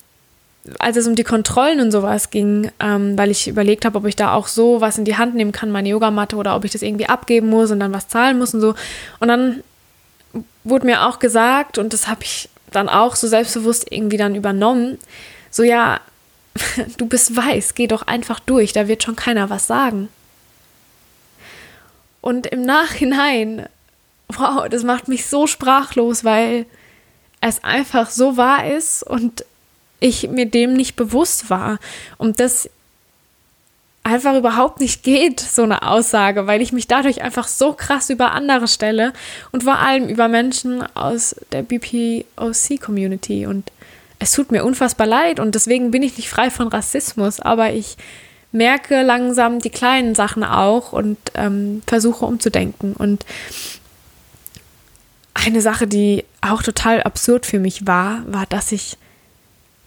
[0.77, 4.15] als es um die Kontrollen und sowas ging, ähm, weil ich überlegt habe, ob ich
[4.15, 6.81] da auch so was in die Hand nehmen kann, meine Yogamatte, oder ob ich das
[6.81, 8.75] irgendwie abgeben muss und dann was zahlen muss und so.
[9.19, 9.63] Und dann
[10.63, 14.99] wurde mir auch gesagt, und das habe ich dann auch so selbstbewusst irgendwie dann übernommen,
[15.49, 16.01] so ja,
[16.97, 20.09] du bist weiß, geh doch einfach durch, da wird schon keiner was sagen.
[22.21, 23.67] Und im Nachhinein
[24.29, 26.65] wow, das macht mich so sprachlos, weil
[27.41, 29.45] es einfach so wahr ist und
[29.99, 31.79] ich mir dem nicht bewusst war.
[32.17, 32.69] Und das
[34.03, 38.31] einfach überhaupt nicht geht, so eine Aussage, weil ich mich dadurch einfach so krass über
[38.31, 39.13] andere stelle
[39.51, 43.45] und vor allem über Menschen aus der BPOC-Community.
[43.45, 43.71] Und
[44.19, 47.97] es tut mir unfassbar leid und deswegen bin ich nicht frei von Rassismus, aber ich
[48.51, 52.93] merke langsam die kleinen Sachen auch und ähm, versuche umzudenken.
[52.93, 53.25] Und
[55.45, 58.97] eine Sache, die auch total absurd für mich war, war, dass ich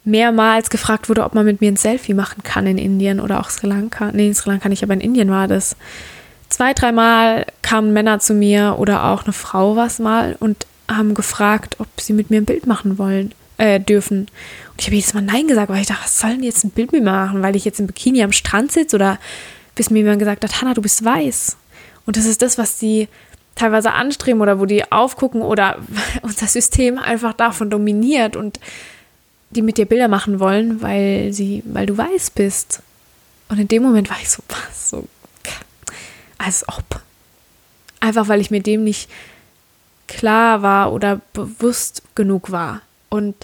[0.05, 3.51] mehrmals gefragt wurde, ob man mit mir ein Selfie machen kann in Indien oder auch
[3.51, 4.11] Sri Lanka.
[4.13, 5.77] Nee, in Sri Lanka nicht, aber in Indien war das.
[6.49, 11.77] Zwei, dreimal kamen Männer zu mir oder auch eine Frau was mal und haben gefragt,
[11.79, 14.29] ob sie mit mir ein Bild machen wollen, äh, dürfen.
[14.73, 16.71] Und ich habe jedes Mal Nein gesagt, weil ich dachte, was sollen die jetzt ein
[16.71, 19.19] Bild mit mir machen, weil ich jetzt im Bikini am Strand sitze oder
[19.75, 21.57] bis mir jemand gesagt hat, Hanna, du bist weiß.
[22.05, 23.09] Und das ist das, was die
[23.55, 25.79] teilweise anstreben oder wo die aufgucken oder
[26.23, 28.61] unser System einfach davon dominiert und
[29.51, 32.81] die mit dir Bilder machen wollen, weil sie, weil du weiß bist.
[33.49, 35.09] Und in dem Moment war ich so, was, so,
[36.39, 37.03] als ob.
[38.01, 39.09] Einfach weil ich mir dem nicht
[40.09, 42.81] klar war oder bewusst genug war.
[43.09, 43.35] Und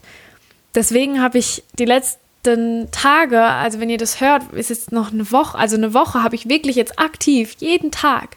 [0.74, 5.30] deswegen habe ich die letzten Tage, also wenn ihr das hört, ist jetzt noch eine
[5.30, 8.36] Woche, also eine Woche habe ich wirklich jetzt aktiv jeden Tag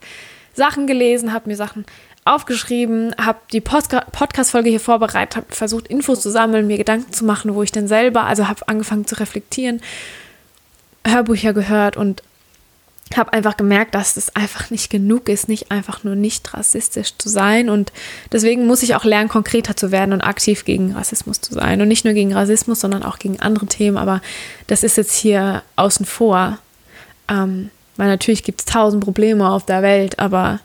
[0.53, 1.85] Sachen gelesen, habe mir Sachen
[2.23, 7.55] aufgeschrieben, habe die Podcast-Folge hier vorbereitet, habe versucht, Infos zu sammeln, mir Gedanken zu machen,
[7.55, 9.81] wo ich denn selber, also habe angefangen zu reflektieren,
[11.05, 12.21] Hörbücher gehört und
[13.17, 17.29] habe einfach gemerkt, dass es einfach nicht genug ist, nicht einfach nur nicht rassistisch zu
[17.29, 17.69] sein.
[17.69, 17.91] Und
[18.31, 21.81] deswegen muss ich auch lernen, konkreter zu werden und aktiv gegen Rassismus zu sein.
[21.81, 23.97] Und nicht nur gegen Rassismus, sondern auch gegen andere Themen.
[23.97, 24.21] Aber
[24.67, 26.59] das ist jetzt hier außen vor.
[27.27, 27.69] Ähm,
[28.01, 30.59] weil natürlich gibt es tausend Probleme auf der Welt, aber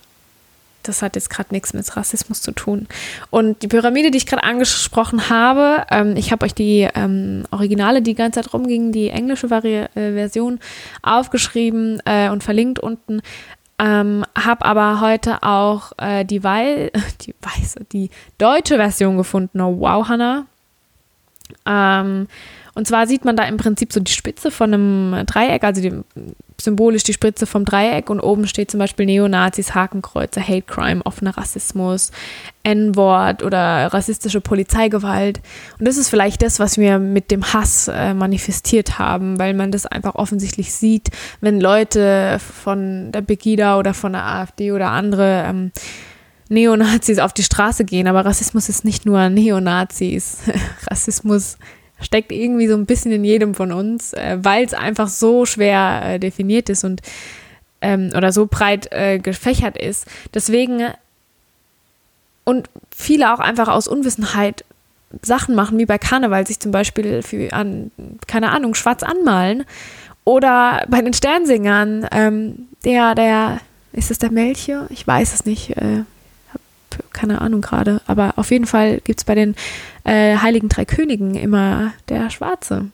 [0.84, 2.86] das hat jetzt gerade nichts mit Rassismus zu tun.
[3.28, 8.00] Und die Pyramide, die ich gerade angesprochen habe, ähm, ich habe euch die ähm, Originale,
[8.00, 10.60] die die ganze Zeit rumgingen, die englische Vari äh, Version
[11.02, 13.20] aufgeschrieben äh, und verlinkt unten.
[13.78, 19.60] Ähm, habe aber heute auch äh, die, Wei die weiße, die deutsche Version gefunden.
[19.60, 20.46] Oh, wow, Hannah.
[21.66, 22.28] Ähm,
[22.76, 25.92] und zwar sieht man da im Prinzip so die Spitze von einem Dreieck, also die,
[26.60, 31.38] symbolisch die Spitze vom Dreieck und oben steht zum Beispiel Neonazis, Hakenkreuze, Hate Crime, offener
[31.38, 32.12] Rassismus,
[32.64, 35.40] N-Wort oder rassistische Polizeigewalt.
[35.78, 39.72] Und das ist vielleicht das, was wir mit dem Hass äh, manifestiert haben, weil man
[39.72, 41.08] das einfach offensichtlich sieht,
[41.40, 45.72] wenn Leute von der Pegida oder von der AfD oder andere ähm,
[46.50, 48.06] Neonazis auf die Straße gehen.
[48.06, 50.40] Aber Rassismus ist nicht nur Neonazis.
[50.90, 51.56] Rassismus
[52.00, 56.02] steckt irgendwie so ein bisschen in jedem von uns, äh, weil es einfach so schwer
[56.04, 57.02] äh, definiert ist und
[57.80, 60.06] ähm, oder so breit äh, gefächert ist.
[60.34, 60.88] Deswegen
[62.44, 64.64] und viele auch einfach aus Unwissenheit
[65.22, 67.90] Sachen machen, wie bei Karneval, sich zum Beispiel für an,
[68.26, 69.64] keine Ahnung, schwarz anmalen.
[70.24, 73.60] Oder bei den Sternsingern, ähm, der, der,
[73.92, 74.86] ist es der Melchior?
[74.90, 75.76] Ich weiß es nicht.
[75.76, 76.02] Äh,
[77.12, 79.54] keine Ahnung gerade, aber auf jeden Fall gibt es bei den
[80.04, 82.86] äh, Heiligen Drei Königen immer der Schwarze.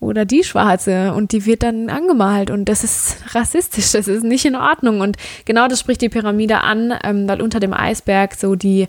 [0.00, 4.44] oder die Schwarze und die wird dann angemalt und das ist rassistisch, das ist nicht
[4.44, 8.54] in Ordnung und genau das spricht die Pyramide an, ähm, weil unter dem Eisberg so
[8.56, 8.88] die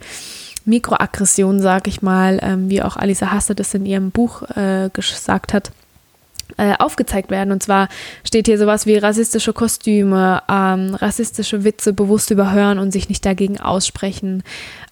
[0.65, 5.53] Mikroaggression, sag ich mal, ähm, wie auch Alisa Hasse das in ihrem Buch äh, gesagt
[5.53, 5.71] hat,
[6.57, 7.51] äh, aufgezeigt werden.
[7.51, 7.87] Und zwar
[8.23, 13.59] steht hier sowas wie rassistische Kostüme, ähm, rassistische Witze bewusst überhören und sich nicht dagegen
[13.59, 14.43] aussprechen.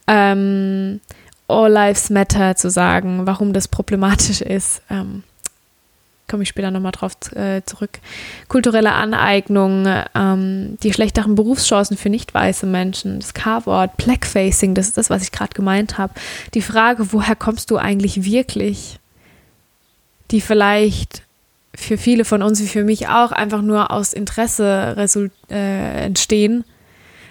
[0.08, 1.02] Ähm,
[1.48, 4.82] All Lives Matter zu sagen, warum das problematisch ist.
[4.90, 5.24] Ähm,
[6.28, 8.00] komme ich später nochmal drauf äh, zurück.
[8.48, 14.98] Kulturelle Aneignung, ähm, die schlechteren Berufschancen für nicht weiße Menschen, das K-Wort, Blackfacing, das ist
[14.98, 16.14] das, was ich gerade gemeint habe.
[16.54, 19.00] Die Frage, woher kommst du eigentlich wirklich?
[20.32, 21.25] Die vielleicht
[21.78, 24.96] für viele von uns, wie für mich auch, einfach nur aus Interesse
[25.50, 26.64] äh, entstehen,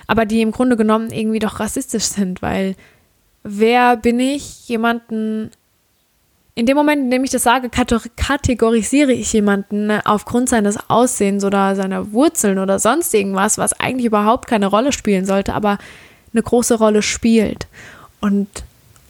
[0.07, 2.76] aber die im Grunde genommen irgendwie doch rassistisch sind, weil
[3.42, 5.50] wer bin ich, jemanden
[6.57, 11.44] in dem Moment, in dem ich das sage, kategorisiere ich jemanden ne, aufgrund seines Aussehens
[11.44, 15.78] oder seiner Wurzeln oder sonst irgendwas, was eigentlich überhaupt keine Rolle spielen sollte, aber
[16.33, 17.66] eine große Rolle spielt.
[18.20, 18.48] Und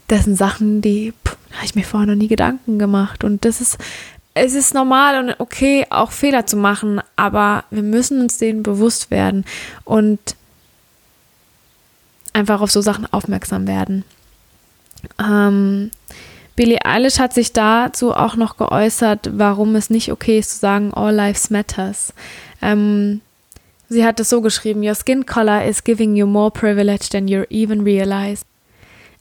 [0.09, 1.13] das sind Sachen, die
[1.53, 3.25] habe ich mir vorher noch nie Gedanken gemacht.
[3.25, 3.79] Und das ist,
[4.35, 9.11] es ist normal und okay, auch Fehler zu machen, aber wir müssen uns denen bewusst
[9.13, 9.45] werden
[9.85, 10.19] und
[12.33, 14.05] einfach auf so Sachen aufmerksam werden.
[15.21, 15.93] Ähm,
[16.57, 20.93] Billie Eilish hat sich dazu auch noch geäußert, warum es nicht okay ist zu sagen,
[20.95, 22.13] all lives matters.
[22.61, 23.21] Ähm,
[23.89, 27.45] sie hat es so geschrieben, your skin color is giving you more privilege than you
[27.51, 28.45] even realize.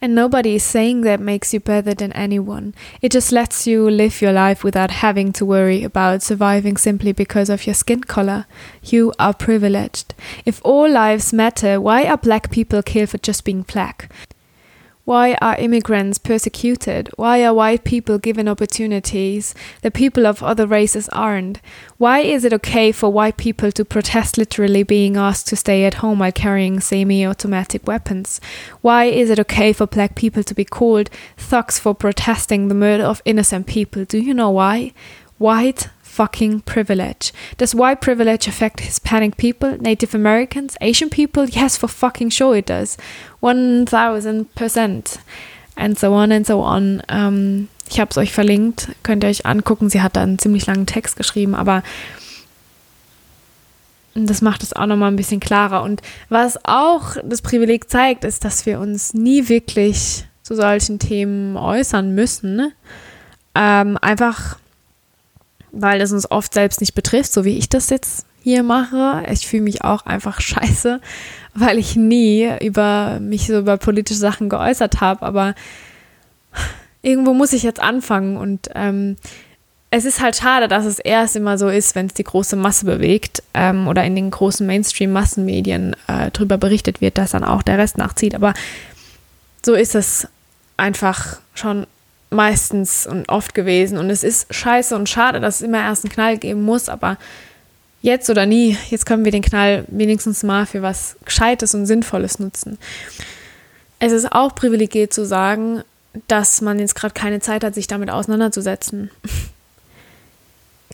[0.04, 2.76] And nobody is saying that makes you better than anyone.
[3.02, 7.50] It just lets you live your life without having to worry about surviving simply because
[7.50, 8.46] of your skin color.
[8.84, 10.14] You are privileged.
[10.44, 14.12] If all lives matter, why are black people killed for just being black?
[15.06, 17.10] Why are immigrants persecuted?
[17.18, 21.60] Why are white people given opportunities that people of other races aren't?
[21.98, 25.96] Why is it okay for white people to protest literally being asked to stay at
[25.96, 28.40] home while carrying semi automatic weapons?
[28.80, 33.04] Why is it okay for black people to be called thugs for protesting the murder
[33.04, 34.06] of innocent people?
[34.06, 34.94] Do you know why?
[35.38, 37.34] White fucking privilege.
[37.58, 41.46] Does white privilege affect Hispanic people, Native Americans, Asian people?
[41.46, 42.98] Yes, for fucking sure it does.
[43.42, 45.18] 1000%.
[45.76, 47.02] And so on and so on.
[47.10, 49.90] Ähm, ich habe es euch verlinkt, könnt ihr euch angucken.
[49.90, 51.82] Sie hat da einen ziemlich langen Text geschrieben, aber
[54.14, 55.82] das macht es auch nochmal ein bisschen klarer.
[55.82, 61.58] Und was auch das Privileg zeigt, ist, dass wir uns nie wirklich zu solchen Themen
[61.58, 62.72] äußern müssen.
[63.56, 64.58] Ähm, einfach
[65.74, 69.24] weil es uns oft selbst nicht betrifft, so wie ich das jetzt hier mache.
[69.32, 71.02] Ich fühle mich auch einfach scheiße,
[71.54, 75.26] weil ich nie über mich so über politische Sachen geäußert habe.
[75.26, 75.56] Aber
[77.02, 79.18] irgendwo muss ich jetzt anfangen und ähm,
[79.96, 82.86] es ist halt schade, dass es erst immer so ist, wenn es die große Masse
[82.86, 87.78] bewegt ähm, oder in den großen Mainstream-Massenmedien äh, darüber berichtet wird, dass dann auch der
[87.78, 88.34] Rest nachzieht.
[88.34, 88.56] Aber
[89.64, 90.28] so ist es
[90.78, 91.86] einfach schon
[92.34, 93.98] meistens und oft gewesen.
[93.98, 97.18] Und es ist scheiße und schade, dass es immer erst einen Knall geben muss, aber
[98.02, 102.40] jetzt oder nie, jetzt können wir den Knall wenigstens mal für was Gescheites und Sinnvolles
[102.40, 102.78] nutzen.
[104.00, 105.82] Es ist auch privilegiert zu sagen,
[106.28, 109.10] dass man jetzt gerade keine Zeit hat, sich damit auseinanderzusetzen.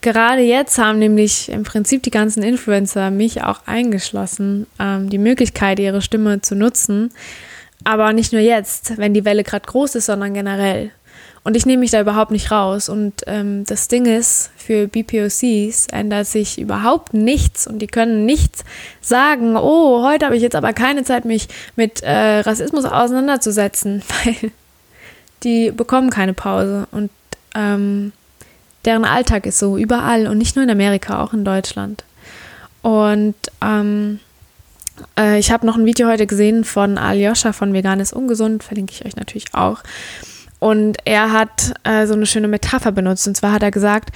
[0.01, 5.79] Gerade jetzt haben nämlich im Prinzip die ganzen Influencer, mich auch eingeschlossen, ähm, die Möglichkeit,
[5.79, 7.11] ihre Stimme zu nutzen.
[7.83, 10.91] Aber nicht nur jetzt, wenn die Welle gerade groß ist, sondern generell.
[11.43, 12.89] Und ich nehme mich da überhaupt nicht raus.
[12.89, 18.63] Und ähm, das Ding ist, für BPOCs ändert sich überhaupt nichts und die können nicht
[19.01, 24.51] sagen, oh, heute habe ich jetzt aber keine Zeit, mich mit äh, Rassismus auseinanderzusetzen, weil
[25.43, 26.87] die bekommen keine Pause.
[26.91, 27.09] Und
[27.55, 28.11] ähm,
[28.85, 32.03] deren Alltag ist so überall und nicht nur in Amerika, auch in Deutschland.
[32.81, 34.19] Und ähm,
[35.17, 38.93] äh, ich habe noch ein Video heute gesehen von Aljoscha von Vegan ist ungesund, verlinke
[38.93, 39.79] ich euch natürlich auch.
[40.59, 43.27] Und er hat äh, so eine schöne Metapher benutzt.
[43.27, 44.09] Und zwar hat er gesagt,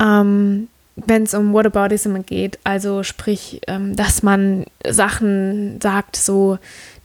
[0.00, 6.58] ähm, wenn es um Whataboutism geht, also sprich, ähm, dass man Sachen sagt, so,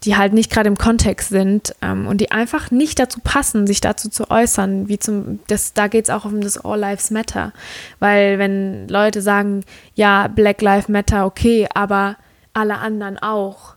[0.04, 3.82] die halt nicht gerade im Kontext sind ähm, und die einfach nicht dazu passen, sich
[3.82, 7.52] dazu zu äußern, wie zum, das, da geht es auch um das All Lives Matter.
[8.00, 9.63] Weil wenn Leute sagen,
[9.95, 12.15] ja, Black Lives Matter, okay, aber
[12.54, 13.76] alle anderen auch.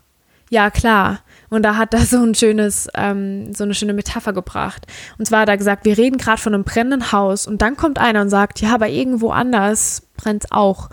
[0.49, 1.21] Ja, klar.
[1.53, 4.87] Und da hat er so ein schönes, ähm, so eine schöne Metapher gebracht.
[5.19, 7.99] Und zwar hat er gesagt, wir reden gerade von einem brennenden Haus und dann kommt
[7.99, 10.89] einer und sagt, ja, aber irgendwo anders brennt es auch.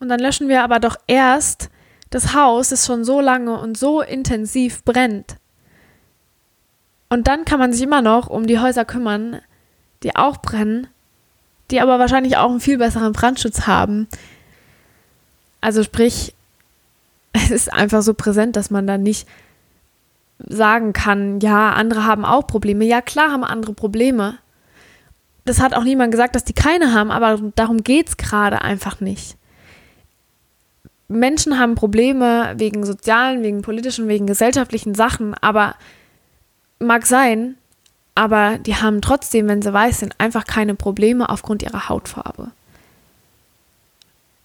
[0.00, 1.68] Und dann löschen wir aber doch erst
[2.08, 5.36] das Haus, das schon so lange und so intensiv brennt.
[7.10, 9.42] Und dann kann man sich immer noch um die Häuser kümmern,
[10.04, 10.86] die auch brennen,
[11.70, 14.08] die aber wahrscheinlich auch einen viel besseren Brandschutz haben.
[15.60, 16.34] Also sprich,
[17.36, 19.28] es ist einfach so präsent, dass man da nicht
[20.38, 22.84] sagen kann, ja, andere haben auch Probleme.
[22.84, 24.38] Ja, klar haben andere Probleme.
[25.44, 29.00] Das hat auch niemand gesagt, dass die keine haben, aber darum geht es gerade einfach
[29.00, 29.36] nicht.
[31.08, 35.76] Menschen haben Probleme wegen sozialen, wegen politischen, wegen gesellschaftlichen Sachen, aber
[36.80, 37.56] mag sein,
[38.16, 42.50] aber die haben trotzdem, wenn sie weiß sind, einfach keine Probleme aufgrund ihrer Hautfarbe.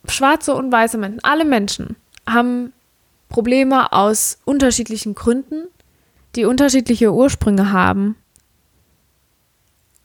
[0.08, 1.96] Schwarze und weiße Menschen, alle Menschen
[2.28, 2.74] haben
[3.32, 5.64] Probleme aus unterschiedlichen Gründen,
[6.36, 8.16] die unterschiedliche Ursprünge haben.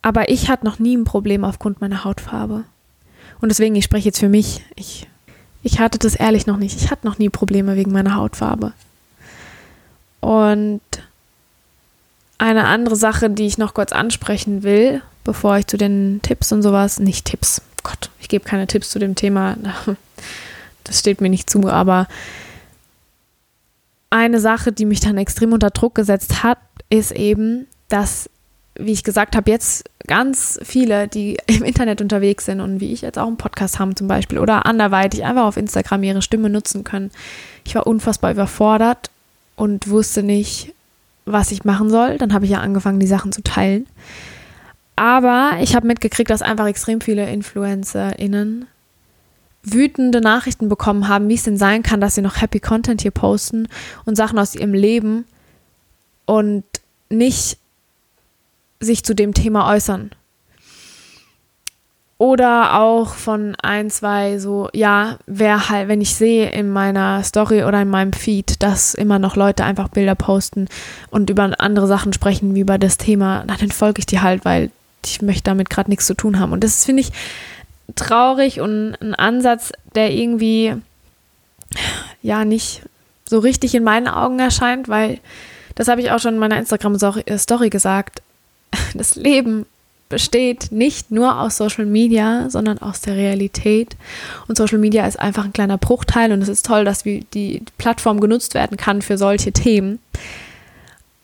[0.01, 2.65] Aber ich hatte noch nie ein Problem aufgrund meiner Hautfarbe.
[3.41, 4.63] Und deswegen, ich spreche jetzt für mich.
[4.77, 5.09] Ich,
[5.63, 6.81] ich hatte das ehrlich noch nicht.
[6.81, 8.73] Ich hatte noch nie Probleme wegen meiner Hautfarbe.
[10.21, 10.81] Und
[12.39, 16.63] eine andere Sache, die ich noch kurz ansprechen will, bevor ich zu den Tipps und
[16.63, 19.57] sowas, nicht Tipps, Gott, ich gebe keine Tipps zu dem Thema,
[20.85, 22.07] das steht mir nicht zu, aber
[24.11, 26.59] eine Sache, die mich dann extrem unter Druck gesetzt hat,
[26.91, 28.31] ist eben, dass,
[28.77, 33.03] wie ich gesagt habe, jetzt ganz viele, die im Internet unterwegs sind und wie ich
[33.03, 36.85] jetzt auch einen Podcast haben zum Beispiel oder anderweitig einfach auf Instagram ihre Stimme nutzen
[36.85, 37.11] können.
[37.65, 39.11] Ich war unfassbar überfordert
[39.57, 40.73] und wusste nicht,
[41.25, 42.19] was ich machen soll.
[42.19, 43.87] Dann habe ich ja angefangen, die Sachen zu teilen.
[44.95, 48.67] Aber ich habe mitgekriegt, dass einfach extrem viele InfluencerInnen
[49.67, 53.11] wütende Nachrichten bekommen haben, wie es denn sein kann, dass sie noch Happy Content hier
[53.11, 53.69] posten
[54.05, 55.25] und Sachen aus ihrem Leben
[56.25, 56.65] und
[57.11, 57.59] nicht
[58.81, 60.11] sich zu dem Thema äußern.
[62.19, 67.65] Oder auch von ein, zwei so, ja, wer halt, wenn ich sehe in meiner Story
[67.65, 70.67] oder in meinem Feed, dass immer noch Leute einfach Bilder posten
[71.11, 74.71] und über andere Sachen sprechen wie über das Thema, dann folge ich die halt, weil
[75.05, 76.53] ich möchte damit gerade nichts zu tun haben.
[76.53, 77.13] Und das finde ich
[77.95, 80.75] traurig und ein Ansatz, der irgendwie
[82.23, 82.83] ja nicht
[83.29, 85.21] so richtig in meinen Augen erscheint, weil
[85.75, 88.23] das habe ich auch schon in meiner Instagram-Story gesagt.
[88.95, 89.65] Das Leben
[90.09, 93.97] besteht nicht nur aus Social Media, sondern aus der Realität.
[94.49, 98.21] Und Social Media ist einfach ein kleiner Bruchteil und es ist toll, dass die Plattform
[98.21, 99.99] genutzt werden kann für solche Themen.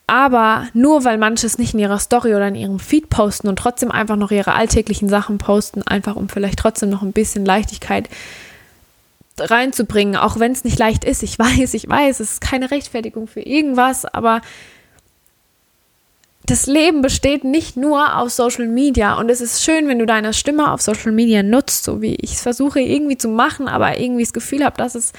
[0.06, 3.56] Aber nur weil manche es nicht in ihrer Story oder in ihrem Feed posten und
[3.58, 8.08] trotzdem einfach noch ihre alltäglichen Sachen posten, einfach um vielleicht trotzdem noch ein bisschen Leichtigkeit
[9.38, 11.22] reinzubringen, auch wenn es nicht leicht ist.
[11.22, 14.40] Ich weiß, ich weiß, es ist keine Rechtfertigung für irgendwas, aber
[16.44, 20.32] das Leben besteht nicht nur aus Social Media und es ist schön, wenn du deine
[20.34, 24.24] Stimme auf Social Media nutzt, so wie ich es versuche irgendwie zu machen, aber irgendwie
[24.24, 25.12] das Gefühl habe, dass es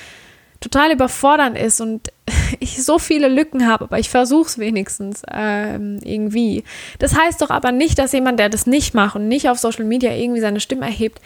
[0.60, 2.12] total überfordernd ist und
[2.60, 6.64] ich so viele Lücken habe, aber ich versuche es wenigstens ähm, irgendwie.
[7.00, 9.86] Das heißt doch aber nicht, dass jemand, der das nicht macht und nicht auf Social
[9.86, 11.20] Media irgendwie seine Stimme erhebt,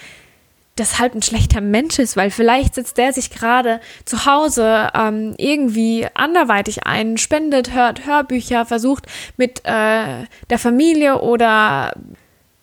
[0.77, 6.07] deshalb ein schlechter Mensch ist, weil vielleicht sitzt der sich gerade zu Hause ähm, irgendwie
[6.13, 9.05] anderweitig ein, spendet, hört Hörbücher, versucht
[9.37, 11.93] mit äh, der Familie oder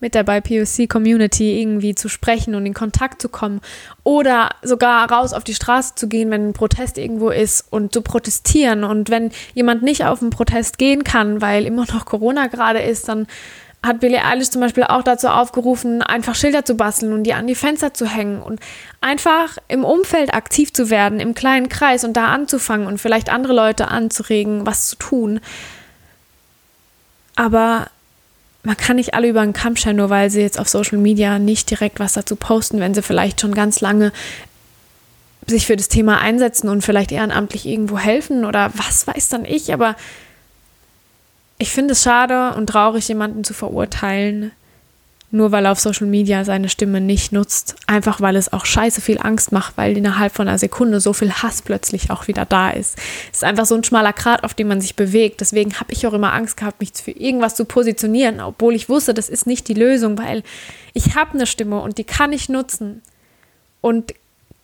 [0.05, 3.63] mit der BIPOC-Community irgendwie zu sprechen und in Kontakt zu kommen
[4.03, 8.03] oder sogar raus auf die Straße zu gehen, wenn ein Protest irgendwo ist und zu
[8.03, 8.85] protestieren.
[8.85, 13.09] Und wenn jemand nicht auf einen Protest gehen kann, weil immer noch Corona gerade ist,
[13.09, 13.27] dann
[13.83, 17.47] hat Billie Eilish zum Beispiel auch dazu aufgerufen, einfach Schilder zu basteln und die an
[17.47, 18.61] die Fenster zu hängen und
[19.01, 23.55] einfach im Umfeld aktiv zu werden, im kleinen Kreis und da anzufangen und vielleicht andere
[23.55, 25.41] Leute anzuregen, was zu tun.
[27.37, 27.87] Aber
[28.65, 31.39] man kann nicht alle über den Kamm scheren, nur weil sie jetzt auf Social Media
[31.39, 34.13] nicht direkt was dazu posten, wenn sie vielleicht schon ganz lange
[35.47, 39.73] sich für das Thema einsetzen und vielleicht ehrenamtlich irgendwo helfen oder was weiß dann ich,
[39.73, 39.95] aber
[41.59, 44.51] ich finde es schade und traurig, jemanden zu verurteilen,
[45.35, 47.75] nur weil er auf Social Media seine Stimme nicht nutzt.
[47.89, 51.33] Einfach weil es auch scheiße viel Angst macht, weil innerhalb von einer Sekunde so viel
[51.33, 52.97] Hass plötzlich auch wieder da ist.
[53.33, 55.41] Es ist einfach so ein schmaler Grat, auf dem man sich bewegt.
[55.41, 59.13] Deswegen habe ich auch immer Angst gehabt, mich für irgendwas zu positionieren, obwohl ich wusste,
[59.13, 60.45] das ist nicht die Lösung, weil
[60.93, 63.03] ich habe eine Stimme und die kann ich nutzen.
[63.81, 64.15] Und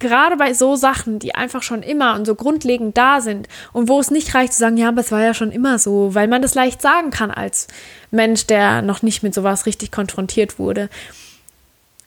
[0.00, 4.00] gerade bei so Sachen, die einfach schon immer und so grundlegend da sind und wo
[4.00, 6.42] es nicht reicht zu sagen, ja, aber es war ja schon immer so, weil man
[6.42, 7.68] das leicht sagen kann als
[8.10, 10.88] Mensch, der noch nicht mit sowas richtig konfrontiert wurde.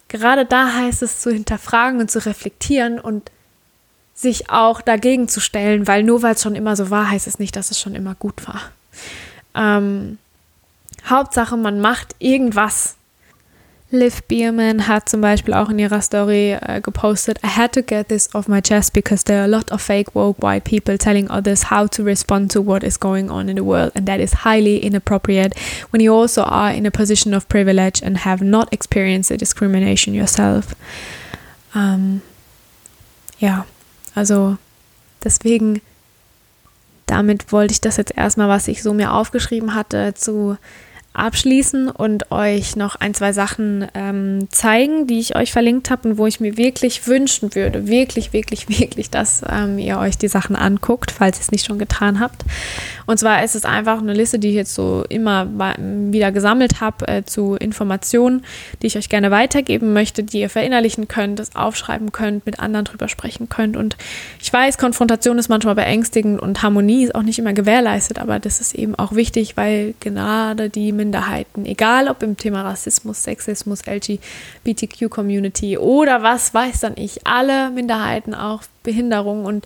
[0.09, 3.31] Gerade da heißt es zu hinterfragen und zu reflektieren und
[4.13, 7.39] sich auch dagegen zu stellen, weil nur weil es schon immer so war, heißt es
[7.39, 8.61] nicht, dass es schon immer gut war.
[9.55, 10.17] Ähm,
[11.05, 12.95] Hauptsache, man macht irgendwas
[13.93, 18.07] Liv Bierman hat zum Beispiel auch in ihrer Story äh, gepostet, I had to get
[18.07, 21.29] this off my chest because there are a lot of fake woke white people telling
[21.29, 24.43] others how to respond to what is going on in the world and that is
[24.43, 25.53] highly inappropriate
[25.91, 30.15] when you also are in a position of privilege and have not experienced the discrimination
[30.15, 30.75] yourself.
[31.75, 32.21] Ähm,
[33.37, 33.67] ja,
[34.15, 34.57] also
[35.23, 35.81] deswegen,
[37.05, 40.57] damit wollte ich das jetzt erstmal, was ich so mir aufgeschrieben hatte, zu
[41.13, 46.17] abschließen und euch noch ein, zwei Sachen ähm, zeigen, die ich euch verlinkt habe und
[46.17, 50.55] wo ich mir wirklich wünschen würde, wirklich, wirklich, wirklich, dass ähm, ihr euch die Sachen
[50.55, 52.43] anguckt, falls ihr es nicht schon getan habt.
[53.05, 55.47] Und zwar ist es einfach eine Liste, die ich jetzt so immer
[55.77, 58.43] wieder gesammelt habe äh, zu Informationen,
[58.81, 62.85] die ich euch gerne weitergeben möchte, die ihr verinnerlichen könnt, das aufschreiben könnt, mit anderen
[62.85, 63.77] drüber sprechen könnt.
[63.77, 63.97] Und
[64.41, 68.61] ich weiß, Konfrontation ist manchmal beängstigend und Harmonie ist auch nicht immer gewährleistet, aber das
[68.61, 75.77] ist eben auch wichtig, weil gerade die Minderheiten, egal ob im Thema Rassismus, Sexismus, LGBTQ-Community
[75.77, 79.43] oder was weiß dann ich, alle Minderheiten, auch Behinderung.
[79.43, 79.65] Und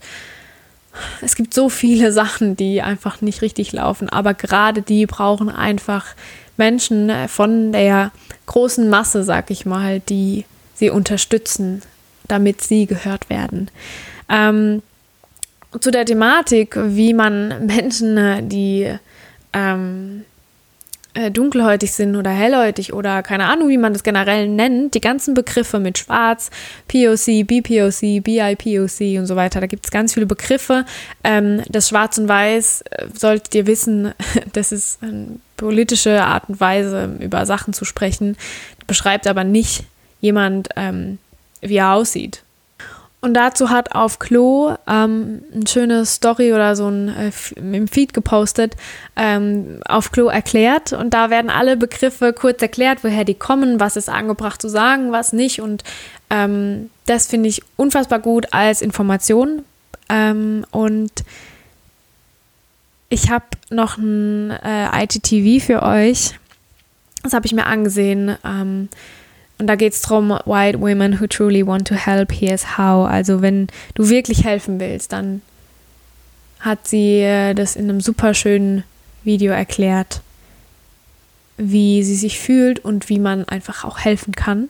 [1.22, 6.06] es gibt so viele Sachen, die einfach nicht richtig laufen, aber gerade die brauchen einfach
[6.58, 8.12] Menschen von der
[8.48, 11.84] großen Masse, sag ich mal, die sie unterstützen,
[12.28, 13.70] damit sie gehört werden.
[14.28, 14.82] Ähm,
[15.80, 18.92] zu der Thematik, wie man Menschen, die
[19.54, 20.37] ähm, äh,
[21.32, 25.80] dunkelhäutig sind oder hellhäutig oder keine Ahnung, wie man das generell nennt, die ganzen Begriffe
[25.80, 26.50] mit Schwarz,
[26.88, 30.86] POC, BPOC, BIPOC und so weiter, da gibt es ganz viele Begriffe.
[31.24, 34.14] Ähm, das Schwarz und Weiß äh, solltet ihr wissen,
[34.54, 38.38] das ist eine politische Art und Weise, über Sachen zu sprechen,
[38.86, 39.84] beschreibt aber nicht
[40.22, 41.18] jemand, ähm,
[41.62, 42.44] wie er aussieht.
[43.28, 48.14] Und dazu hat auf Klo ähm, eine schöne Story oder so ein äh, im Feed
[48.14, 48.78] gepostet,
[49.18, 50.94] ähm, auf Klo erklärt.
[50.94, 55.12] Und da werden alle Begriffe kurz erklärt, woher die kommen, was ist angebracht zu sagen,
[55.12, 55.60] was nicht.
[55.60, 55.84] Und
[56.30, 59.66] ähm, das finde ich unfassbar gut als Information.
[60.08, 61.12] Ähm, und
[63.10, 66.40] ich habe noch ein äh, IGTV für euch.
[67.24, 68.38] Das habe ich mir angesehen.
[68.46, 68.88] Ähm,
[69.60, 73.08] und da geht es darum, White Women who truly want to help, here's how.
[73.08, 75.42] Also wenn du wirklich helfen willst, dann
[76.60, 78.84] hat sie äh, das in einem super schönen
[79.24, 80.22] Video erklärt,
[81.58, 84.70] wie sie sich fühlt und wie man einfach auch helfen kann.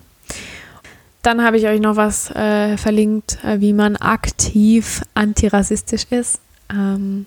[1.21, 6.39] Dann habe ich euch noch was äh, verlinkt, äh, wie man aktiv antirassistisch ist.
[6.71, 7.25] Ähm,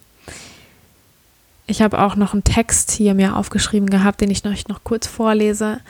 [1.66, 5.06] ich habe auch noch einen Text hier mir aufgeschrieben gehabt, den ich euch noch kurz
[5.06, 5.80] vorlese.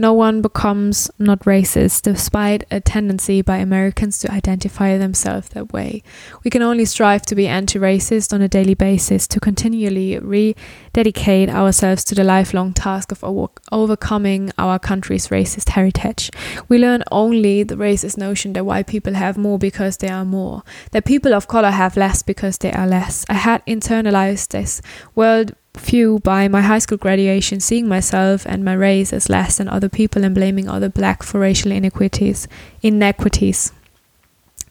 [0.00, 6.04] No one becomes not racist despite a tendency by Americans to identify themselves that way.
[6.44, 11.50] We can only strive to be anti racist on a daily basis to continually rededicate
[11.50, 16.30] ourselves to the lifelong task of over overcoming our country's racist heritage.
[16.68, 20.62] We learn only the racist notion that white people have more because they are more,
[20.92, 23.24] that people of color have less because they are less.
[23.28, 24.80] I had internalized this
[25.16, 29.68] world view by my high school graduation, seeing myself and my race as less than
[29.68, 32.48] other people and blaming other black for racial inequities.
[32.82, 33.72] inequities.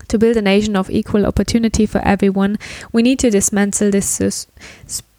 [0.10, 2.58] To build a nation of equal opportunity for everyone,
[2.93, 4.47] we need to dismantle this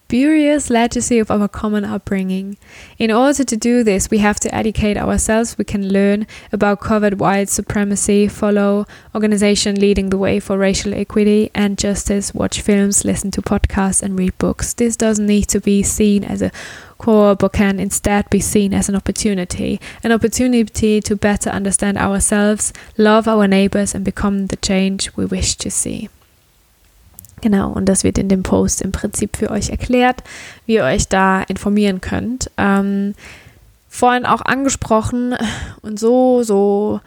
[0.08, 2.56] spurious legacy of our common upbringing.
[2.98, 5.58] In order to do this, we have to educate ourselves.
[5.58, 11.50] We can learn about covert white supremacy, follow organization leading the way for racial equity
[11.54, 14.72] and justice, watch films, listen to podcasts, and read books.
[14.72, 16.52] This doesn't need to be seen as a
[16.96, 22.72] core, but can instead be seen as an opportunity an opportunity to better understand ourselves,
[22.96, 26.08] love our neighbors, and become the change we wish to see.
[27.40, 30.22] Genau, und das wird in dem Post im Prinzip für euch erklärt,
[30.66, 32.50] wie ihr euch da informieren könnt.
[32.56, 33.14] Ähm,
[33.88, 35.34] vorhin auch angesprochen
[35.82, 37.00] und so, so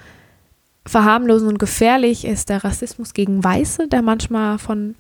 [0.86, 4.96] verharmlosend und gefährlich ist der Rassismus gegen Weiße, der manchmal von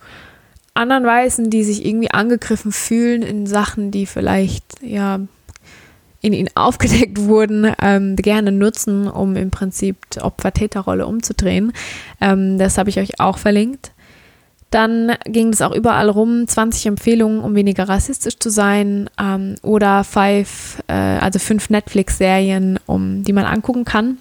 [0.73, 5.19] anderen Weißen, die sich irgendwie angegriffen fühlen in Sachen, die vielleicht ja
[6.21, 11.73] in ihnen aufgedeckt wurden, ähm, gerne nutzen, um im Prinzip Opfer-Täter-Rolle umzudrehen.
[12.21, 13.91] Ähm, das habe ich euch auch verlinkt.
[14.72, 20.05] Dann ging es auch überall rum, 20 Empfehlungen, um weniger rassistisch zu sein ähm, oder
[20.05, 24.17] five, äh, also fünf Netflix-Serien, um, die man angucken kann.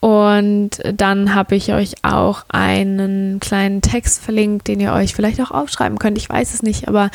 [0.00, 5.50] Und dann habe ich euch auch einen kleinen Text verlinkt, den ihr euch vielleicht auch
[5.50, 6.18] aufschreiben könnt.
[6.18, 7.10] Ich weiß es nicht, aber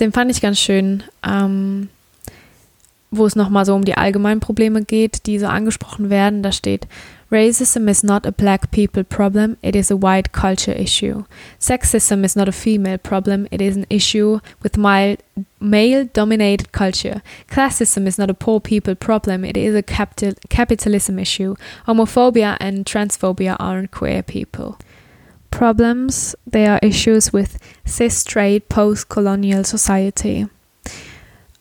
[0.00, 1.88] den fand ich ganz schön, ähm,
[3.10, 6.42] wo es nochmal so um die allgemeinen Probleme geht, die so angesprochen werden.
[6.42, 6.86] Da steht,
[7.34, 11.24] Racism is not a black people problem, it is a white culture issue.
[11.58, 17.22] Sexism is not a female problem, it is an issue with male dominated culture.
[17.48, 21.56] Classism is not a poor people problem, it is a capital capitalism issue.
[21.88, 24.78] Homophobia and transphobia aren't queer people.
[25.50, 30.46] Problems, they are issues with cis straight post colonial society.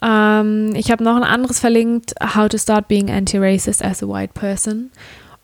[0.03, 4.35] Ähm, ich habe noch ein anderes verlinkt, How to Start Being Anti-Racist as a White
[4.35, 4.91] Person.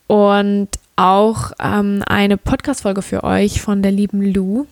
[0.10, 4.66] Und auch ähm, eine Podcast-Folge für euch von der lieben Lou,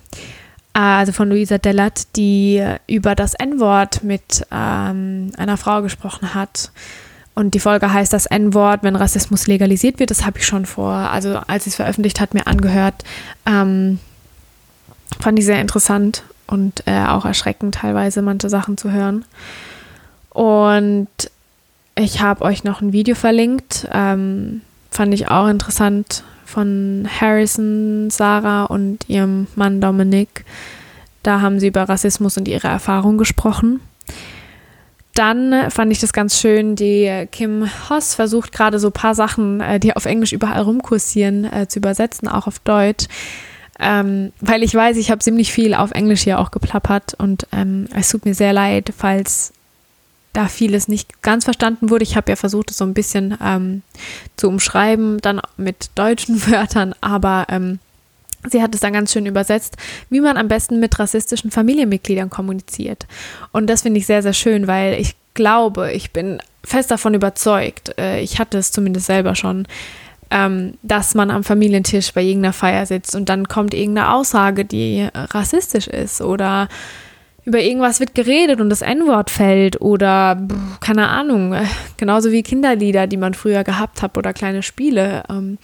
[0.74, 6.72] äh, also von Luisa Dellert, die über das N-Wort mit ähm, einer Frau gesprochen hat.
[7.36, 10.10] Und die Folge heißt das N-Wort, wenn Rassismus legalisiert wird.
[10.10, 13.04] Das habe ich schon vor, also als sie es veröffentlicht hat, mir angehört.
[13.46, 14.00] Ähm,
[15.20, 19.24] fand ich sehr interessant und äh, auch erschreckend teilweise manche Sachen zu hören.
[20.32, 21.10] Und
[21.96, 24.62] ich habe euch noch ein Video verlinkt, ähm,
[24.98, 30.44] fand ich auch interessant, von Harrison, Sarah und ihrem Mann Dominik.
[31.22, 33.80] Da haben sie über Rassismus und ihre Erfahrung gesprochen.
[35.14, 39.62] Dann fand ich das ganz schön, die Kim Hoss versucht gerade so ein paar Sachen,
[39.62, 43.06] äh, die auf Englisch überall rumkursieren, äh, zu übersetzen, auch auf Deutsch.
[43.80, 47.88] Ähm, weil ich weiß, ich habe ziemlich viel auf Englisch hier auch geplappert und ähm,
[47.96, 49.54] es tut mir sehr leid, falls
[50.38, 52.04] da vieles nicht ganz verstanden wurde.
[52.04, 53.82] Ich habe ja versucht, es so ein bisschen ähm,
[54.36, 57.80] zu umschreiben, dann mit deutschen Wörtern, aber ähm,
[58.48, 59.78] sie hat es dann ganz schön übersetzt,
[60.12, 63.08] wie man am besten mit rassistischen Familienmitgliedern kommuniziert.
[63.52, 67.98] Und das finde ich sehr, sehr schön, weil ich glaube, ich bin fest davon überzeugt,
[67.98, 69.68] äh, ich hatte es zumindest selber schon,
[70.30, 75.10] ähm, dass man am Familientisch bei irgendeiner Feier sitzt und dann kommt irgendeine Aussage, die
[75.14, 76.68] rassistisch ist oder
[77.48, 80.38] über irgendwas wird geredet und das N-Wort fällt oder
[80.82, 81.56] keine Ahnung,
[81.98, 85.58] genauso wie Kinderlieder, die man früher gehabt hat oder kleine Spiele, ähm,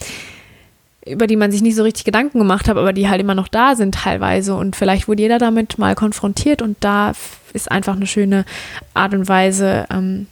[1.05, 3.49] über die man sich nicht so richtig Gedanken gemacht hat, aber die halt immer noch
[3.49, 7.11] da sind teilweise und vielleicht wurde jeder damit mal konfrontiert und da
[7.51, 8.45] ist einfach eine schöne
[8.93, 10.27] Art und Weise, ähm,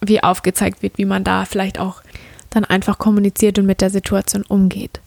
[0.00, 2.00] wie aufgezeigt wird, wie man da vielleicht auch
[2.48, 5.00] dann einfach kommuniziert und mit der Situation umgeht.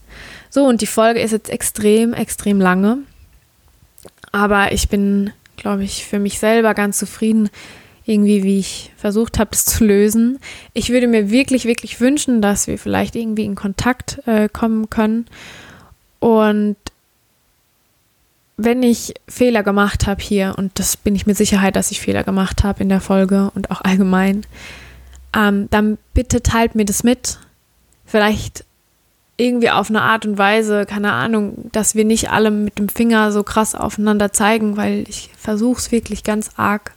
[0.51, 2.99] So, und die Folge ist jetzt extrem, extrem lange.
[4.31, 7.49] Aber ich bin glaube ich, für mich selber ganz zufrieden,
[8.05, 10.39] irgendwie, wie ich versucht habe, das zu lösen.
[10.73, 15.27] Ich würde mir wirklich, wirklich wünschen, dass wir vielleicht irgendwie in Kontakt äh, kommen können.
[16.19, 16.77] Und
[18.57, 22.23] wenn ich Fehler gemacht habe hier, und das bin ich mit Sicherheit, dass ich Fehler
[22.23, 24.45] gemacht habe in der Folge und auch allgemein,
[25.35, 27.39] ähm, dann bitte teilt mir das mit.
[28.05, 28.65] Vielleicht
[29.41, 33.31] irgendwie auf eine Art und Weise, keine Ahnung, dass wir nicht alle mit dem Finger
[33.31, 36.93] so krass aufeinander zeigen, weil ich versuche es wirklich ganz arg,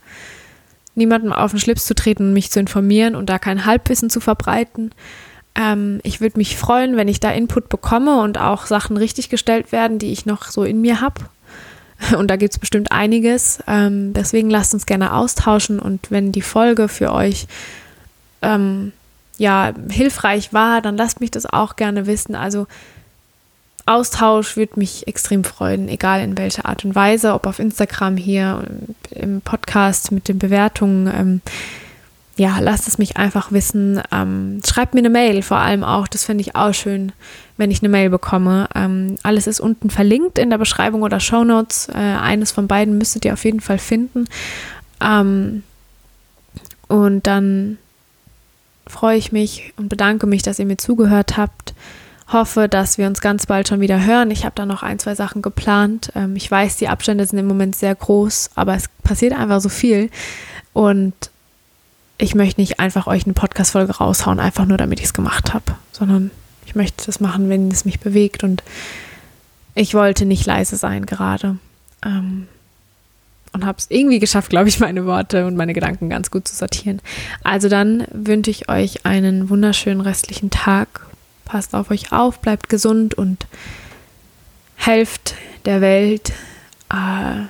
[0.94, 4.20] niemandem auf den Schlips zu treten und mich zu informieren und da kein Halbwissen zu
[4.20, 4.92] verbreiten.
[5.54, 9.72] Ähm, ich würde mich freuen, wenn ich da Input bekomme und auch Sachen richtig gestellt
[9.72, 11.22] werden, die ich noch so in mir habe.
[12.18, 13.60] Und da gibt es bestimmt einiges.
[13.68, 17.46] Ähm, deswegen lasst uns gerne austauschen und wenn die Folge für euch
[18.42, 18.92] ähm,
[19.38, 22.34] ja, hilfreich war, dann lasst mich das auch gerne wissen.
[22.34, 22.66] Also
[23.86, 28.64] Austausch würde mich extrem freuen, egal in welcher Art und Weise, ob auf Instagram hier,
[29.10, 31.06] im Podcast mit den Bewertungen.
[31.14, 31.40] Ähm,
[32.36, 34.00] ja, lasst es mich einfach wissen.
[34.10, 36.08] Ähm, schreibt mir eine Mail vor allem auch.
[36.08, 37.12] Das finde ich auch schön,
[37.58, 38.68] wenn ich eine Mail bekomme.
[38.74, 41.88] Ähm, alles ist unten verlinkt in der Beschreibung oder Show Notes.
[41.90, 44.24] Äh, eines von beiden müsstet ihr auf jeden Fall finden.
[45.00, 45.62] Ähm,
[46.88, 47.78] und dann
[48.86, 51.74] freue ich mich und bedanke mich, dass ihr mir zugehört habt.
[52.32, 54.30] Hoffe, dass wir uns ganz bald schon wieder hören.
[54.30, 56.10] Ich habe da noch ein, zwei Sachen geplant.
[56.14, 59.68] Ähm, ich weiß, die Abstände sind im Moment sehr groß, aber es passiert einfach so
[59.68, 60.10] viel.
[60.72, 61.14] Und
[62.16, 65.74] ich möchte nicht einfach euch eine Podcast-Folge raushauen, einfach nur damit ich es gemacht habe,
[65.92, 66.30] sondern
[66.64, 68.42] ich möchte das machen, wenn es mich bewegt.
[68.42, 68.62] Und
[69.74, 71.58] ich wollte nicht leise sein gerade.
[72.04, 72.48] Ähm,
[73.54, 76.54] und habe es irgendwie geschafft, glaube ich, meine Worte und meine Gedanken ganz gut zu
[76.54, 77.00] sortieren.
[77.42, 81.06] Also dann wünsche ich euch einen wunderschönen restlichen Tag.
[81.44, 83.46] Passt auf euch auf, bleibt gesund und
[84.74, 86.32] helft der Welt,
[86.92, 87.44] äh,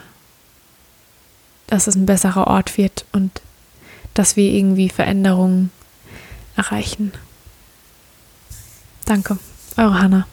[1.67, 3.41] dass es ein besserer Ort wird und
[4.13, 5.71] dass wir irgendwie Veränderungen
[6.55, 7.13] erreichen.
[9.07, 9.39] Danke,
[9.77, 10.27] eure Hannah.